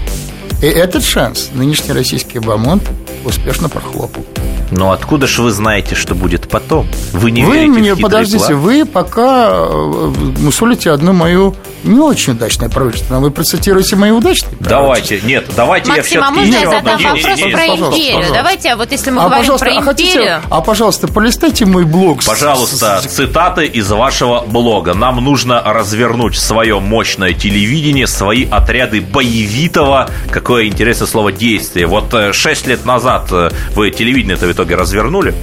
[0.62, 2.82] И этот шанс нынешний российский бомонд
[3.24, 4.24] успешно прохлопал.
[4.70, 6.86] Но откуда же вы знаете, что будет потом?
[7.12, 8.60] Вы не вы верите мне, в подождите, план?
[8.60, 11.54] вы пока э, мусолите одну мою
[11.84, 13.14] не очень удачное правительство.
[13.14, 17.22] Но вы процитируете мои удачные Давайте, нет, давайте Максим, я а можно я задам вопрос
[17.22, 18.32] про империю?
[18.32, 19.80] Давайте, вот если мы а, говорим про империю...
[19.80, 22.24] А, хотите, а, пожалуйста, полистайте мой блог.
[22.24, 24.94] Пожалуйста, цитаты из вашего блога.
[24.94, 31.86] Нам нужно развернуть свое мощное телевидение, свои отряды боевитого, какое интересное слово, действие.
[31.86, 35.34] Вот э, шесть лет назад э, вы телевидение-то итоге развернули?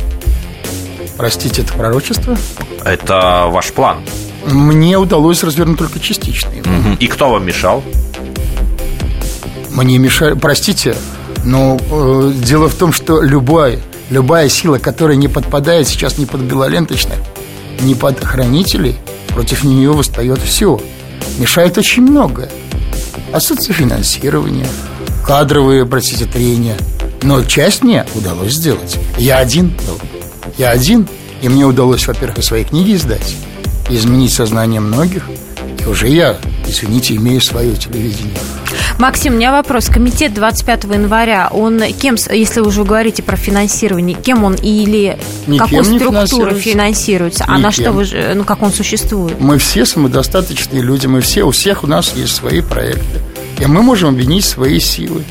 [1.17, 2.37] Простите, это пророчество?
[2.85, 3.97] Это ваш план.
[4.45, 6.51] Мне удалось развернуть только частично.
[6.99, 7.83] И кто вам мешал?
[9.71, 10.95] Мне мешали, простите,
[11.43, 13.79] но э, дело в том, что любая,
[14.11, 17.17] любая сила, которая не подпадает сейчас ни под белоленточных,
[17.81, 18.97] ни под хранителей,
[19.29, 20.79] против нее восстает все.
[21.39, 22.49] Мешает очень многое.
[23.33, 24.67] Отсутствие финансирования,
[25.25, 26.77] кадровые, простите, трения.
[27.21, 28.97] Но часть мне удалось сделать.
[29.17, 29.99] Я один был.
[30.57, 31.07] Я один,
[31.41, 33.35] и мне удалось, во-первых, свои книги издать,
[33.89, 35.29] изменить сознание многих.
[35.79, 38.33] И уже я, извините, имею свое телевидение.
[38.97, 39.87] Максим, у меня вопрос.
[39.87, 45.65] Комитет 25 января, он кем, если вы уже говорите про финансирование, кем он или Никем
[45.65, 47.43] какой структурой финансируется?
[47.43, 47.55] Никем.
[47.55, 49.39] А на что вы ну как он существует?
[49.39, 53.21] Мы все самодостаточные люди, мы все, у всех у нас есть свои проекты.
[53.59, 55.23] И мы можем объединить свои силы.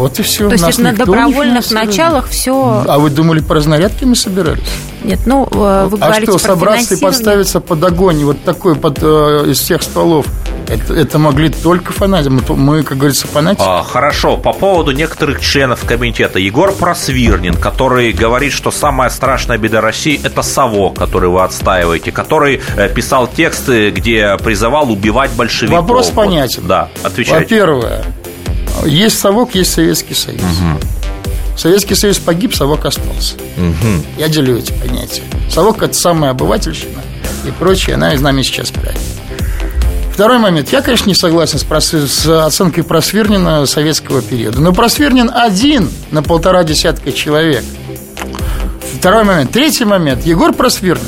[0.00, 0.48] Вот и все.
[0.48, 2.84] То есть это на добровольных началах все...
[2.88, 4.62] А вы думали, по разнарядке мы собирались?
[5.04, 8.76] Нет, ну, э, вы а говорите что, про собраться и подставиться под огонь, вот такой
[8.76, 10.26] под, э, из всех столов,
[10.68, 12.28] это, это могли только фанатики.
[12.30, 13.64] Мы, мы, как говорится, фанатики.
[13.66, 14.36] А, хорошо.
[14.36, 16.38] По поводу некоторых членов комитета.
[16.38, 22.60] Егор Просвирнин, который говорит, что самая страшная беда России– это совок, который вы отстаиваете, который
[22.76, 25.80] э, писал тексты, где призывал убивать большевиков.
[25.80, 26.62] Вопрос понятен.
[26.66, 27.42] Да, отвечайте.
[27.42, 28.04] Во-первых,
[28.86, 30.40] есть совок, есть Советский Союз.
[30.40, 31.58] Угу.
[31.58, 33.34] Советский Союз погиб, совок остался.
[33.56, 34.04] Угу.
[34.18, 35.22] Я делю эти понятия.
[35.50, 37.00] Совок– это самая обывательщина
[37.46, 39.00] и прочее, она из нами сейчас правит.
[40.12, 40.70] Второй момент.
[40.70, 41.94] Я, конечно, не согласен с, прос...
[41.94, 44.60] с оценкой Просвирнина советского периода.
[44.60, 47.64] Но Просвирнин один на полтора десятка человек.
[48.98, 49.50] Второй момент.
[49.50, 50.26] Третий момент.
[50.26, 51.06] Егор Просвирнин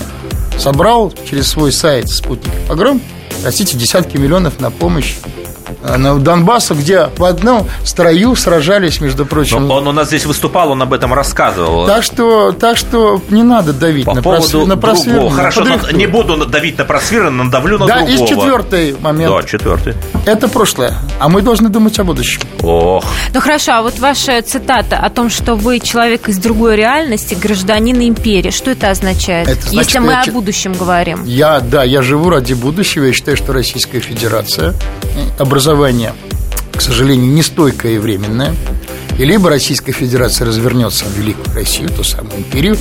[0.58, 3.02] собрал через свой сайт «Спутник Погром»
[3.42, 5.16] простите, десятки миллионов на помощь
[5.82, 9.66] Э, на Донбассу, где в одном строю сражались, между прочим.
[9.66, 11.86] Но он у нас здесь выступал, он об этом рассказывал.
[11.86, 15.30] Так что, так что не надо давить По на, поводу на просвирно.
[15.30, 18.18] Хорошо, не буду давить на просвирно, надавлю на да, другого.
[18.18, 19.32] Да, и четвертый момент.
[19.32, 19.94] Да, четвертый.
[20.24, 22.40] Это прошлое, а мы должны думать о будущем.
[22.62, 23.04] Ох.
[23.34, 28.00] Ну хорошо, а вот ваша цитата о том, что вы человек из другой реальности, гражданин
[28.00, 29.48] империи, что это означает?
[29.48, 30.22] Это значит, если мы я...
[30.22, 31.24] о будущем говорим.
[31.24, 34.74] Я, да, я живу ради будущего, я считаю, что Российская Федерация
[35.38, 36.12] образование образование,
[36.72, 38.54] к сожалению, нестойкое и временное.
[39.18, 42.76] И либо Российская Федерация развернется в Великую Россию, ту самую империю,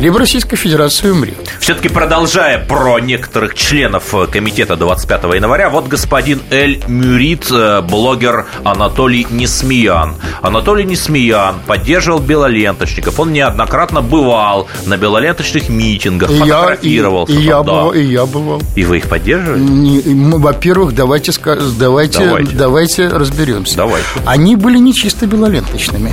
[0.00, 1.36] либо Российская Федерация умрет.
[1.60, 8.46] Все-таки продолжая про некоторых членов э, комитета 25 января, вот господин Эль Мюрит, э, блогер
[8.64, 10.16] Анатолий Несмеян.
[10.40, 17.34] Анатолий Несмеян поддерживал белоленточников, он неоднократно бывал на белоленточных митингах, и фотографировался.
[17.34, 18.62] Я, и, и, я бывал, и я бывал.
[18.76, 20.38] И вы их поддерживали?
[20.38, 21.32] Во-первых, давайте,
[21.78, 22.56] давайте, давайте.
[22.56, 23.76] давайте разберемся.
[23.76, 24.06] Давайте.
[24.24, 26.12] Они были не чисто белоленточными.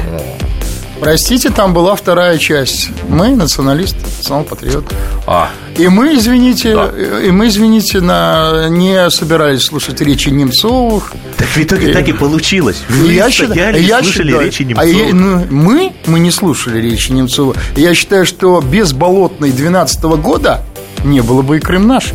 [1.00, 2.90] Простите, там была вторая часть.
[3.08, 4.86] Мы националист, национал-патриот.
[5.28, 6.92] А, И мы, извините, Да.
[7.24, 11.14] и мы, извините, на, не собирались слушать речи Немцовых.
[11.38, 12.78] Так в итоге так и получилось.
[12.90, 15.14] И Вы я стояли считаю- и я слышали считаю- речи а я- Немцова.
[15.14, 17.56] ну, мы, мы не слушали речи Немцова.
[17.76, 20.64] И Я считаю, что без Болотной 12 года
[21.04, 22.06] не было бы и Крым наш.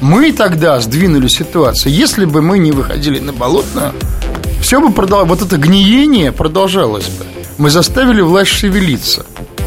[0.00, 1.92] Мы тогда сдвинули ситуацию.
[1.92, 3.92] Если бы мы не выходили на Болотную,
[4.60, 5.40] все бы продолжалось.
[5.40, 7.24] Вот это гниение продолжалось бы.
[7.58, 9.24] Мы заставили власть шевелиться.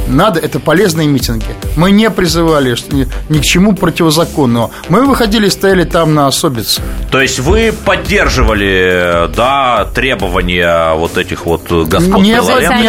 [0.08, 1.46] Надо, это полезные митинги.
[1.76, 4.70] Мы не призывали что ни, ни к чему противозаконного.
[4.88, 6.80] Мы выходили и стояли там на особице.
[7.10, 12.34] то есть вы поддерживали, да, требования вот этих вот господ Не,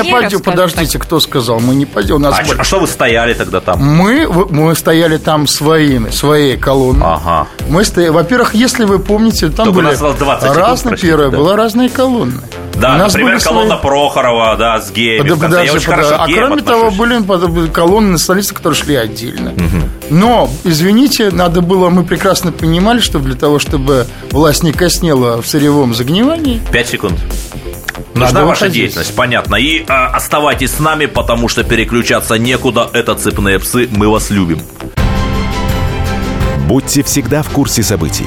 [0.03, 1.61] не пойдем, подождите, кто сказал?
[1.61, 2.17] Мы не пойдем.
[2.17, 3.81] У нас А, были- а что вы стояли тогда там?
[3.83, 7.07] Мы, мы стояли там своими, своей колонной.
[7.07, 7.47] Ага.
[7.69, 10.89] Мы стояли, во-первых, если вы помните, там Только у были нас осталось 20 секунд, разные,
[10.91, 11.37] простите, первое, да.
[11.39, 12.43] была разные колонны.
[12.81, 15.29] Да, У нас например, были колонна свои- Прохорова, да, с геями.
[15.29, 15.43] конце.
[15.47, 16.11] Подожди, Я очень подожди.
[16.11, 16.99] хорошо а кроме того, отношусь.
[16.99, 19.55] были под- колонны националистов, которые шли отдельно.
[20.11, 25.47] Но, извините, надо было, мы прекрасно понимали, что для того, чтобы власть не коснела в
[25.47, 27.15] сырьевом загнивании, Пять секунд.
[28.15, 28.75] Нужна Надо ваша выходить.
[28.75, 29.57] деятельность, понятно.
[29.57, 32.89] И а, оставайтесь с нами, потому что переключаться некуда.
[32.93, 34.61] Это цепные псы, мы вас любим.
[36.67, 38.27] Будьте всегда в курсе событий.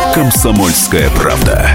[0.13, 1.69] «Комсомольская правда».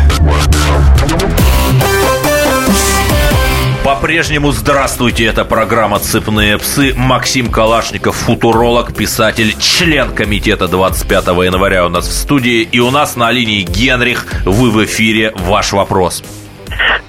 [3.82, 6.92] По-прежнему здравствуйте, это программа «Цепные псы».
[6.94, 12.60] Максим Калашников, футуролог, писатель, член комитета 25 января у нас в студии.
[12.60, 14.26] И у нас на линии Генрих.
[14.44, 15.32] Вы в эфире.
[15.36, 16.22] Ваш вопрос.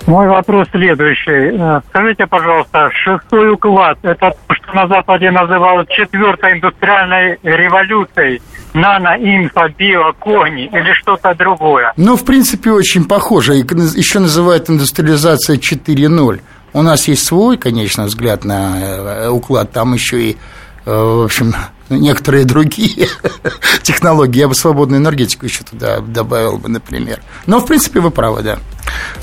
[0.05, 1.57] Мой вопрос следующий.
[1.59, 4.33] Э, Скажите, пожалуйста, шестой уклад– это
[4.73, 8.41] на Западе называют четвертой индустриальной революцией,
[8.73, 11.93] нано, инфо, био, кони или что-то другое?
[11.97, 13.53] Ну, в принципе, очень похоже.
[13.55, 16.41] Еще называют индустриализация 4.0.
[16.73, 19.71] У нас есть свой, конечно, взгляд на э, уклад.
[19.71, 20.37] Там еще и,
[20.85, 21.53] э, в общем,
[21.89, 23.07] некоторые другие
[23.83, 24.39] технологии.
[24.39, 27.21] Я бы свободную энергетику еще туда добавил бы, например.
[27.45, 28.59] Но, в принципе, вы правы, да.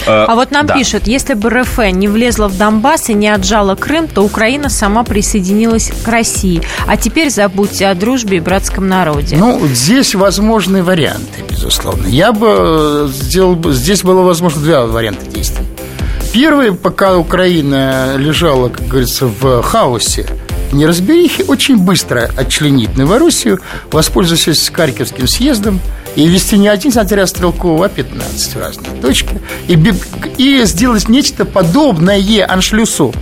[0.07, 0.75] А вот нам да.
[0.75, 5.05] пишут, если бы РФ не влезла в Донбасс и не отжала Крым, то Украина сама
[5.05, 6.63] присоединилась к России.
[6.87, 9.37] А теперь забудьте о дружбе и братском народе.
[9.37, 12.07] Ну, здесь возможны варианты, безусловно.
[12.07, 15.65] Я бы сделал, бы- здесь было возможно два варианта действий.
[16.33, 20.27] Первый, пока Украина лежала, как говорится, в хаосе,
[20.75, 23.61] неразберихи, очень быстро отчленить Новороссию,
[23.91, 25.81] воспользовавшись Харьковским съездом,
[26.17, 29.79] и ввести не один отряд Стрелкова, а 15 в разные точки, и,
[30.39, 33.13] и сделать нечто подобное аншлюсу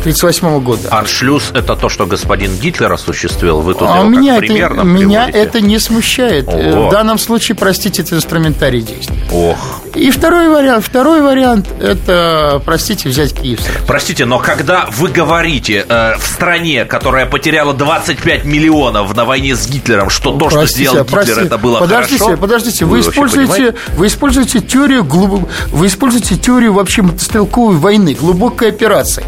[0.00, 0.88] 1938 года.
[0.90, 3.60] Аншлюз– это то, что господин Гитлер осуществил.
[3.60, 5.38] Вы тут А его меня, как это, пример нам меня приводите.
[5.38, 6.48] это не смущает.
[6.48, 6.88] Э, Ого.
[6.88, 9.16] В данном случае, простите, это инструментарий действия.
[9.32, 9.80] Ох.
[9.94, 13.78] И второй вариант, второй вариант– это, простите, взять Киев сразу.
[13.86, 19.66] Простите, но когда вы говорите э, в стране, которая потеряла 25 миллионов на войне с
[19.68, 21.40] Гитлером, что то, что Простите, сделал Гитлер, простите.
[21.42, 22.40] это было подождите, хорошо?
[22.40, 28.68] Подождите, вы, вообще используете, вы используете теорию глуб- вы используете теорию вообще мотострелковой войны, глубокой
[28.68, 29.24] операции,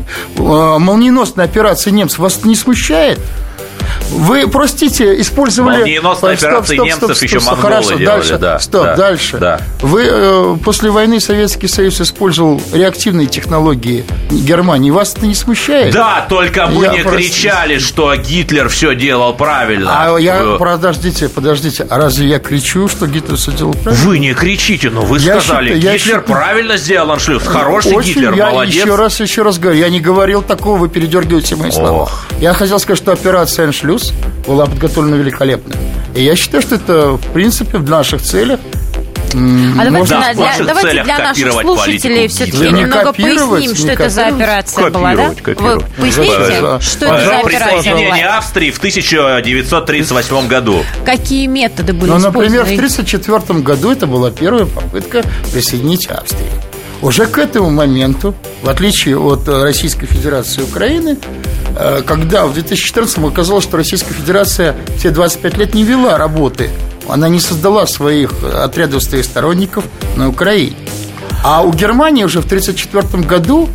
[0.62, 2.20] Э, молниеносной операции немцев.
[2.20, 3.18] Вас не смущает?
[4.10, 5.78] Вы, простите, использовали...
[5.78, 8.96] Молниеносные Стоп, операции стоп, немцев стоп, еще стоп, монголы Хорошо, делали, дальше, да, стоп, да,
[8.96, 9.38] дальше.
[9.38, 9.60] да.
[9.80, 14.90] Вы э, после войны Советский Союз использовал реактивные технологии Германии.
[14.90, 15.94] Вас это не смущает?
[15.94, 17.32] Да, только мы Я не простите.
[17.34, 19.90] кричали, что Гитлер все делал правильно.
[20.14, 24.04] А я, подождите, подождите, а разве я кричу, что Гитлер все делал правильно?
[24.06, 27.42] Вы не кричите, но вы Я сказали, считаю- я Гитлер считаю- правильно сделал аншлюз.
[27.46, 28.74] Хороший Очень, Гитлер, я молодец.
[28.74, 32.02] еще раз, еще раз говорю, я не говорил такого, вы передергиваете мои слова.
[32.04, 32.24] Ох.
[32.40, 34.12] Я хотел сказать, что операция «Аншлюз»
[34.46, 35.74] была подготовлена великолепно.
[36.14, 38.60] И я считаю, что это, в принципе, в наших целях
[39.34, 43.74] А давайте, Да, для, ваших давайте целях для наших копировать слушателей политику все-таки немного поясним,
[43.74, 44.42] что не это за копировать.
[44.42, 45.34] операция была, да?
[45.46, 46.80] Вы поясните, Да.
[46.80, 48.36] что это за операция была?
[48.36, 50.84] Австрии в 1938 году.
[51.06, 52.74] Какие методы были Ну, например, в использованы?
[52.74, 56.50] 1934 году это была первая попытка присоединить Австрию.
[57.02, 61.18] Уже к этому моменту, в отличие от э, Российской Федерации и Украины,
[61.76, 66.70] э, когда в 2014 оказалось, что Российская Федерация все 25 лет не вела работы,
[67.08, 69.84] она не создала своих э, отрядов своих сторонников
[70.16, 70.76] на Украине.
[71.44, 73.68] А у Германии уже в 1934 году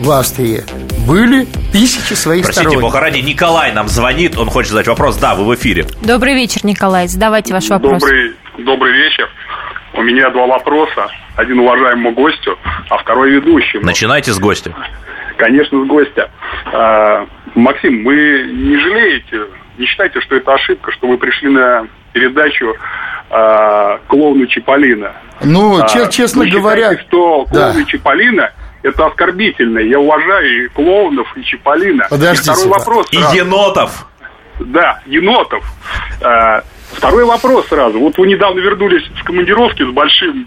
[0.00, 0.62] в Австрии
[1.06, 2.92] были тысячи своих Простите, сторонников.
[2.92, 5.16] бога ради, Николай нам звонит, он хочет задать вопрос.
[5.16, 5.86] Да, вы в эфире.
[6.02, 7.08] Добрый вечер, Николай.
[7.08, 8.02] Задавайте ваш вопрос.
[8.02, 9.30] Добрый, добрый вечер.
[9.96, 11.08] У меня два вопроса.
[11.36, 12.58] Один уважаемому гостю,
[12.90, 13.84] а второй ведущему.
[13.84, 14.72] Начинайте с гостя.
[15.38, 16.30] Конечно, с гостя.
[16.72, 18.14] А, Максим, вы
[18.52, 19.42] не жалеете,
[19.78, 22.74] не считаете, что это ошибка, что вы пришли на передачу
[23.30, 25.12] а, клоуну Чиполлино?
[25.42, 27.70] Ну, А, че- честно вы говоря, считаете, что да.
[27.72, 28.50] клоун и Чиполлино
[28.82, 29.78] это оскорбительно.
[29.80, 32.06] Я уважаю и клоунов, и Чиполлино.
[32.08, 32.78] Подождите, и второй да.
[32.78, 33.08] вопрос.
[33.10, 33.36] И сразу.
[33.36, 34.06] енотов.
[34.60, 35.64] Да, енотов.
[36.96, 37.98] Второй вопрос сразу.
[37.98, 40.46] Вот вы недавно вернулись с командировки с большим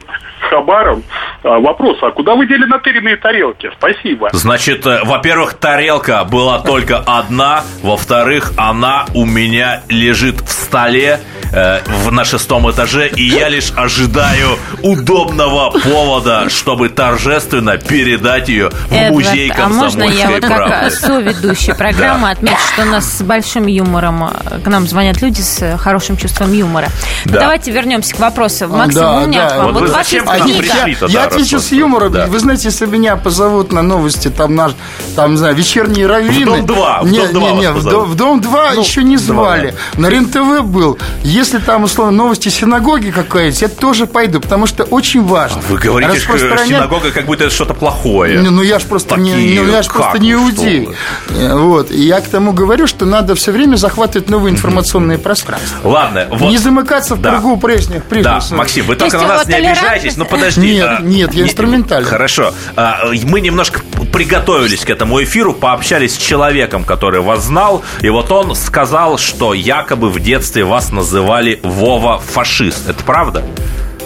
[0.49, 1.03] хабаром.
[1.43, 3.69] А, Вопрос, а куда вы дели натыренные тарелки?
[3.77, 4.29] Спасибо.
[4.33, 7.63] Значит, э, во-первых, тарелка была только одна.
[7.83, 11.19] Во-вторых, она у меня лежит в столе
[11.53, 13.09] э, в, на шестом этаже.
[13.09, 20.05] И я лишь ожидаю удобного повода, чтобы торжественно передать ее в Эдвард, музей а можно
[20.05, 20.89] комсомольской я вот как правды.
[20.91, 25.77] соведущая программы отмечу, что у нас с большим юмором э, к нам звонят люди с
[25.77, 26.89] хорошим чувством юмора.
[27.25, 27.39] Ну, Да.
[27.41, 28.67] давайте вернемся к вопросу.
[28.67, 29.49] Максим, Да, у меня да.
[29.49, 29.65] к вам.
[29.67, 30.95] Вот Вот вы ваша зачем к нам я- книга.
[31.07, 32.11] я, да, отвечу с юмором.
[32.13, 32.27] да.
[32.27, 34.71] Вы знаете, если меня позовут на новости, там, наш,
[35.15, 36.61] там, не знаю, вечерние раввины...
[36.61, 37.87] В «Дом-2», в Не, «Дом-2» не, не, вас в.
[37.87, 39.75] Дом- в Дом-2 еще не звали.
[39.97, 40.97] На РЕН-ТВ был.
[41.23, 45.61] Если там, условно, новости синагоги какая-то, я тоже пойду, потому что очень важно.
[45.69, 48.39] Вы говорите, что синагога как будто это что-то плохое.
[48.39, 50.89] Ну, ну, я же просто не, ну, я ж как просто не иудей.
[51.29, 51.91] Э, Вот.
[51.91, 55.77] И я к тому говорю, что надо все время захватывать новые информационные пространства.
[55.83, 56.49] Ладно, вот.
[56.49, 57.39] Не замыкаться в Да.
[57.39, 58.51] кругу прежних Да, прежних.
[58.51, 60.75] Максим, вы То только на нас не обижайтесь, но подожди.
[60.75, 62.07] Нет, а, нет, я не- инструментально.
[62.07, 62.53] Хорошо.
[62.75, 63.81] А, Мы немножко
[64.13, 69.53] приготовились к этому эфиру, пообщались с человеком, который вас знал, и вот он сказал, что
[69.53, 72.89] якобы в детстве вас называли Вова фашист.
[72.89, 73.43] Это правда?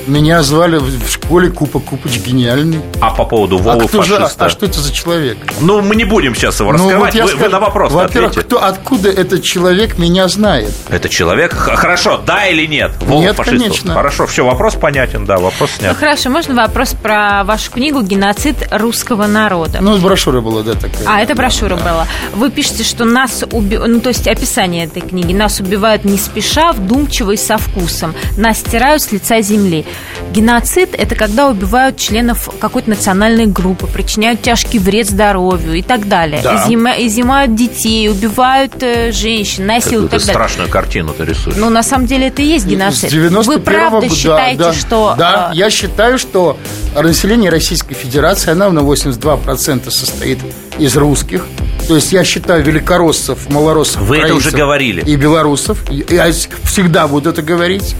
[0.07, 2.81] Меня звали в школе Купа Купыч гениальный.
[2.99, 5.37] А по поводу А Вовы кто же, а что это за человек?
[5.61, 7.13] Ну, мы не будем сейчас его Ну, раскрывать.
[7.13, 10.71] вот я вы, вы скажу, на вопрос Во-первых, кто, откуда этот человек меня знает?
[10.89, 11.53] Это человек?
[11.53, 12.91] Хорошо, да или нет?
[13.01, 13.57] Вова Нет, фашист.
[13.57, 13.93] конечно.
[13.93, 15.97] Хорошо, все, вопрос понятен, да, вопрос Ну снят.
[15.97, 19.79] хорошо, можно вопрос про вашу книгу «Геноцид русского народа»?
[19.81, 21.03] Ну, брошюра была, да, такая.
[21.07, 22.07] А, это брошюра была.
[22.33, 25.33] Вы пишете, что нас убивают, ну, то есть описание этой книги.
[25.33, 28.13] Нас убивают не спеша, вдумчиво и со вкусом.
[28.37, 29.85] Нас стирают с лица земли.
[30.31, 36.41] Геноцид– это когда убивают членов какой-то национальной группы, причиняют тяжкий вред здоровью и так далее.
[36.43, 36.55] Да.
[36.55, 40.33] Изъема- изымают детей, убивают э, женщин, насилуют и так далее.
[40.33, 41.55] страшную картину ты рисуешь.
[41.57, 43.11] Ну, на самом деле, это и есть геноцид.
[43.11, 45.15] 91 Вы правда года, считаете, да, что...
[45.17, 46.57] Да, э, я считаю, что
[46.95, 50.39] население Российской Федерации, она на 82% состоит
[50.79, 51.45] из русских.
[51.87, 55.01] То есть я считаю великороссов, малороссов, Вы это уже говорили.
[55.01, 55.83] И белорусов.
[55.89, 56.31] Я
[56.63, 57.95] всегда буду это говорить.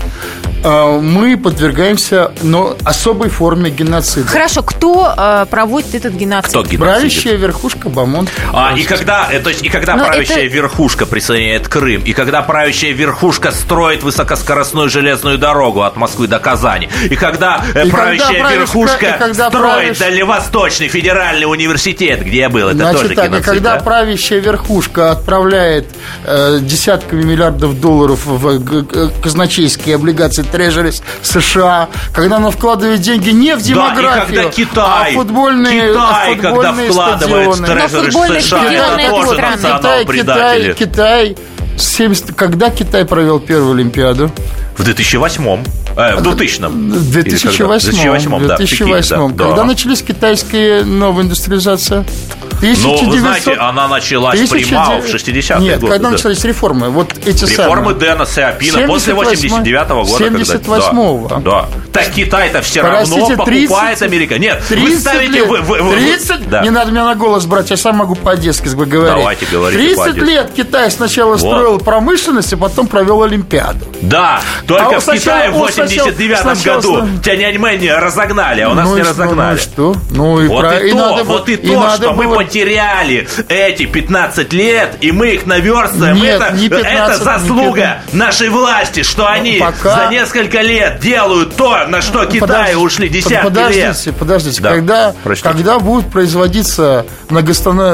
[0.64, 4.28] А, Мы подвергаемся но особой форме геноцида.
[4.28, 6.50] Хорошо, кто э, проводит этот геноцид?
[6.50, 6.80] Кто геноцидит?
[6.80, 8.28] Правящая верхушка Бамон.
[8.54, 12.14] А, и когда, э, то есть, и когда Но правящая это- верхушка присоединяет Крым, и
[12.14, 17.90] когда правящая верхушка строит высокоскоростную железную дорогу от Москвы до Казани, и когда э, И
[17.90, 22.78] когда правящая правящая- верхушка и когда строит правящ- Дальневосточный федеральный университет, где я был, это
[22.78, 23.84] Значит тоже так, и геноцид, когда да?
[23.84, 25.88] правящая верхушка отправляет
[26.26, 33.56] э, десятками миллиардов долларов в г- казначейские облигации Трежерис США, когда она вкладывает деньги не
[33.56, 37.82] в Да, демографию, когда Китай, а в футбольные, Китай, а в когда футбольные вкладывает стадионы.
[37.82, 39.56] Но футбольные США, стадионы это тоже страны.
[39.56, 40.74] национал-предатели.
[40.74, 41.38] Китай, Китай,
[41.78, 44.32] 70, когда Китай провел первую Олимпиаду?
[44.78, 45.64] В 2008
[45.96, 47.66] э, в 2000 В 2008.
[47.66, 49.36] В 2008, да, в Пекине, 2008.
[49.36, 49.64] да, Когда да.
[49.66, 52.06] начались китайские новая индустриализация?
[52.62, 55.92] Ну, вы 1900 знаете, она началась при 1900 Мао в 60-е Нет, годы.
[55.92, 56.12] когда да.
[56.12, 57.96] начались реформы, вот эти Реформы самые.
[58.00, 60.24] Дэна Сиапина после 78 89-го года.
[60.24, 61.28] когда- 78-го.
[61.28, 61.66] Да, да.
[61.94, 64.40] Так Китай-то все Простите, равно 30 покупает Америка.
[64.40, 65.32] Нет, вы 30 ставите...
[65.34, 66.50] лет, Вы, вы- вы- 30?
[66.50, 66.62] Да.
[66.62, 69.16] Не надо меня на голос брать, я сам могу по-одесски говорить.
[69.16, 70.26] Давайте, говорите 30 по-одесски.
[70.28, 73.86] лет Китай сначала строил промышленность, а потом провел Олимпиаду.
[74.02, 78.70] Да, только А в Китае в он сначала- 89-м сначала году сна- Тяньаньмэнь разогнали, а
[78.70, 79.50] у нас Ну не разогнали.
[79.52, 79.96] Ну и что?
[80.12, 82.36] Ну и, Вот про- и, то, надо вот и и то, надо что мы было-
[82.38, 86.16] потеряли эти 15 лет, и мы их наверстываем.
[86.16, 91.00] Нет, это, не 15, это не заслуга нашей власти, что они пока- за несколько лет
[91.00, 94.16] делают то, на что Китаю Подожди- ушли десятки подождите, лет.
[94.18, 95.50] Подождите, Да, когда, простите.
[95.50, 97.06] когда будут производиться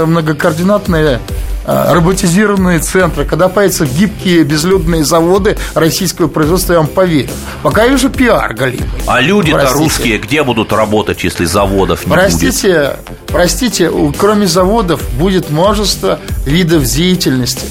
[0.08, 1.20] многокоординатные
[1.66, 7.30] а, роботизированные центры, когда появятся гибкие безлюдные заводы российского производства, я вам поверю.
[7.62, 8.90] Пока я вижу пиар галимый.
[9.06, 9.78] А люди-то Простите.
[9.84, 12.20] русские где будут работать, если заводов не будет?
[12.22, 12.96] Простите,
[13.28, 17.66] простите, у- кроме заводов будет множество видов деятельности.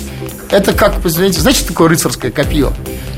[0.51, 2.73] Это как, знаете, знаете, такое рыцарское копье?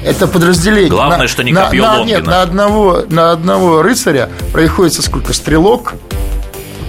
[0.05, 0.91] Это подразделение.
[0.91, 2.17] Главное, что не копье на, Лонгина.
[2.17, 5.33] Нет, на одного, на одного рыцаря приходится сколько?
[5.33, 5.95] Стрелок,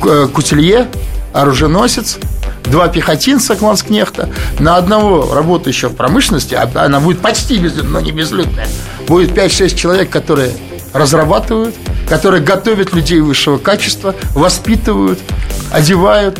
[0.04, 0.88] э, кутилье,
[1.34, 2.18] оруженосец,
[2.66, 4.30] два пехотинца Кланскнехта,
[4.60, 8.68] на одного работающего в промышленности, а она будет почти безлюдная, но не безлюдная,
[9.08, 10.52] будет 5-6 человек, которые
[10.94, 11.76] разрабатывают,
[12.08, 15.20] которые готовят людей высшего качества, воспитывают,
[15.72, 16.39] одевают,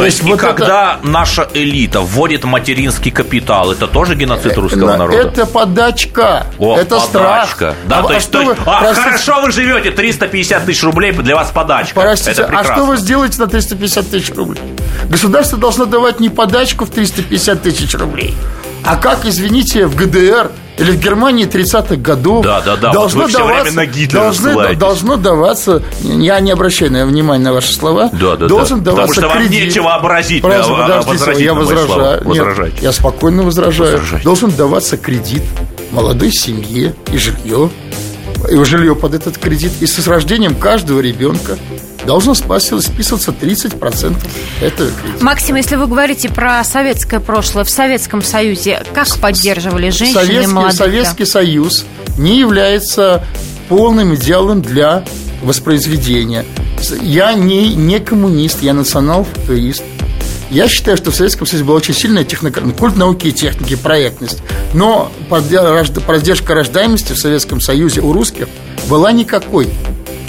[0.00, 1.06] то, есть, и вот когда это...
[1.06, 5.18] наша элита вводит материнский капитал, это тоже геноцид э, русского народа?
[5.18, 6.46] Это подачка.
[6.58, 7.06] О, это подачка.
[7.06, 7.74] страх.
[7.86, 10.82] Да, а, то есть, а, то есть, вы, а простите, хорошо вы живете, 350 тысяч
[10.82, 12.00] рублей для вас подачка.
[12.00, 14.62] Простите, а что вы сделаете на 350 тысяч рублей?
[15.08, 18.34] Государство должно давать не подачку в 350 тысяч рублей,
[18.84, 20.50] а как, извините, в ГДР
[20.80, 22.92] или в Германии 30-х годов да, да, да.
[22.92, 28.36] должно, вот даваться, должны, должно даваться, я не обращаю на внимание на ваши слова, да,
[28.36, 28.92] да, должен да.
[28.92, 29.60] даваться Потому что кредит.
[29.60, 32.22] вам нечего образить, Просто, а, подождите, я возражаю.
[32.24, 33.92] Нет, я спокойно возражаю.
[33.92, 34.24] Возражайте.
[34.24, 35.42] Должен даваться кредит
[35.90, 37.70] молодой семье и жилье,
[38.64, 41.58] жилье под этот кредит, и с рождением каждого ребенка
[42.06, 44.16] должно списываться 30%
[44.60, 45.24] этого кредита.
[45.24, 50.76] Максим, если вы говорите про советское прошлое, в Советском Союзе как поддерживали женщин Советский, молодых?
[50.76, 51.84] Советский Союз
[52.18, 53.24] не является
[53.68, 55.04] полным идеалом для
[55.42, 56.44] воспроизведения.
[57.00, 59.82] Я не, не коммунист, я национал-футурист.
[60.50, 64.42] Я считаю, что в Советском Союзе была очень сильная технократия, культ науки и техники, проектность.
[64.74, 68.48] Но поддержка рождаемости в Советском Союзе у русских
[68.88, 69.68] была никакой.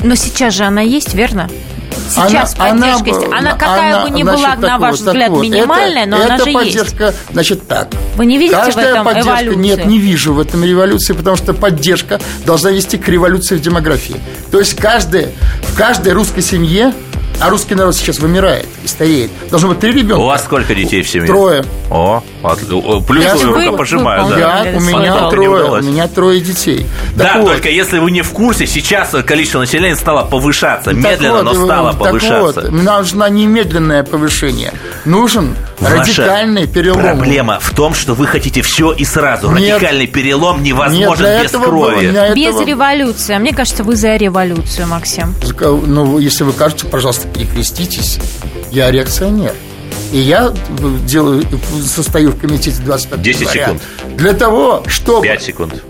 [0.03, 1.49] Но сейчас же она есть, верно?
[2.09, 3.33] Сейчас она, поддержка она, есть.
[3.33, 6.33] Она какая она, бы ни была, на ваш вот, взгляд, вот, минимальная, это, но это
[6.33, 7.17] она же поддержка, есть.
[7.31, 7.89] значит, так.
[8.17, 9.59] Вы не видите Каждая в этом поддержка, эволюции?
[9.59, 14.17] Нет, не вижу в этом революции, потому что поддержка должна вести к революции в демографии.
[14.51, 15.29] То есть каждая,
[15.63, 16.93] в каждой русской семье
[17.41, 19.31] а русский народ сейчас вымирает и стареет.
[19.49, 20.21] Должно быть три ребенка.
[20.21, 21.27] У вас сколько детей в семье?
[21.27, 21.65] Трое.
[21.89, 22.23] О,
[23.07, 24.63] плюс я рука пожимаю, да.
[24.63, 26.85] Я, у меня трое, у меня трое детей.
[27.15, 27.73] Да, так только вот.
[27.73, 30.91] если вы не в курсе, сейчас количество населения стало повышаться.
[30.91, 32.61] Так медленно, вот, но стало так повышаться.
[32.61, 34.73] Вот, нужно немедленное повышение.
[35.05, 37.01] Нужен Ваша радикальный перелом.
[37.01, 39.49] Проблема в том, что вы хотите все и сразу.
[39.51, 42.11] Нет, Радикальный перелом невозможен нет, без крови.
[42.11, 42.65] Было, без этого...
[42.65, 43.37] революции.
[43.37, 45.35] Мне кажется, вы за революцию, Максим.
[45.59, 48.19] Ну, если вы кажете, пожалуйста, перекреститесь.
[48.71, 49.53] Я реакционер.
[50.11, 50.53] И я
[51.05, 51.45] делаю,
[51.85, 53.81] состою в комитете 25 10 января секунд.
[54.17, 55.23] Для того, чтобы...
[55.23, 55.83] 5 секунд.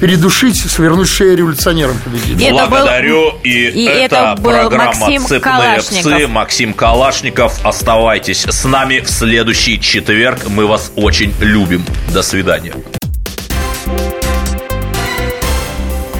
[0.00, 2.68] Передушить, свернуть шею революционерам победителям.
[2.70, 3.32] Благодарю.
[3.32, 3.38] Был...
[3.42, 6.12] И, и это, это программа Максим «Цепные Калашников.
[6.12, 6.26] псы».
[6.28, 7.66] Максим Калашников.
[7.66, 10.48] Оставайтесь с нами в следующий четверг.
[10.48, 11.84] Мы вас очень любим.
[12.14, 12.72] До свидания.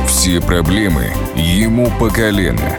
[0.09, 2.79] Все проблемы ему по колено.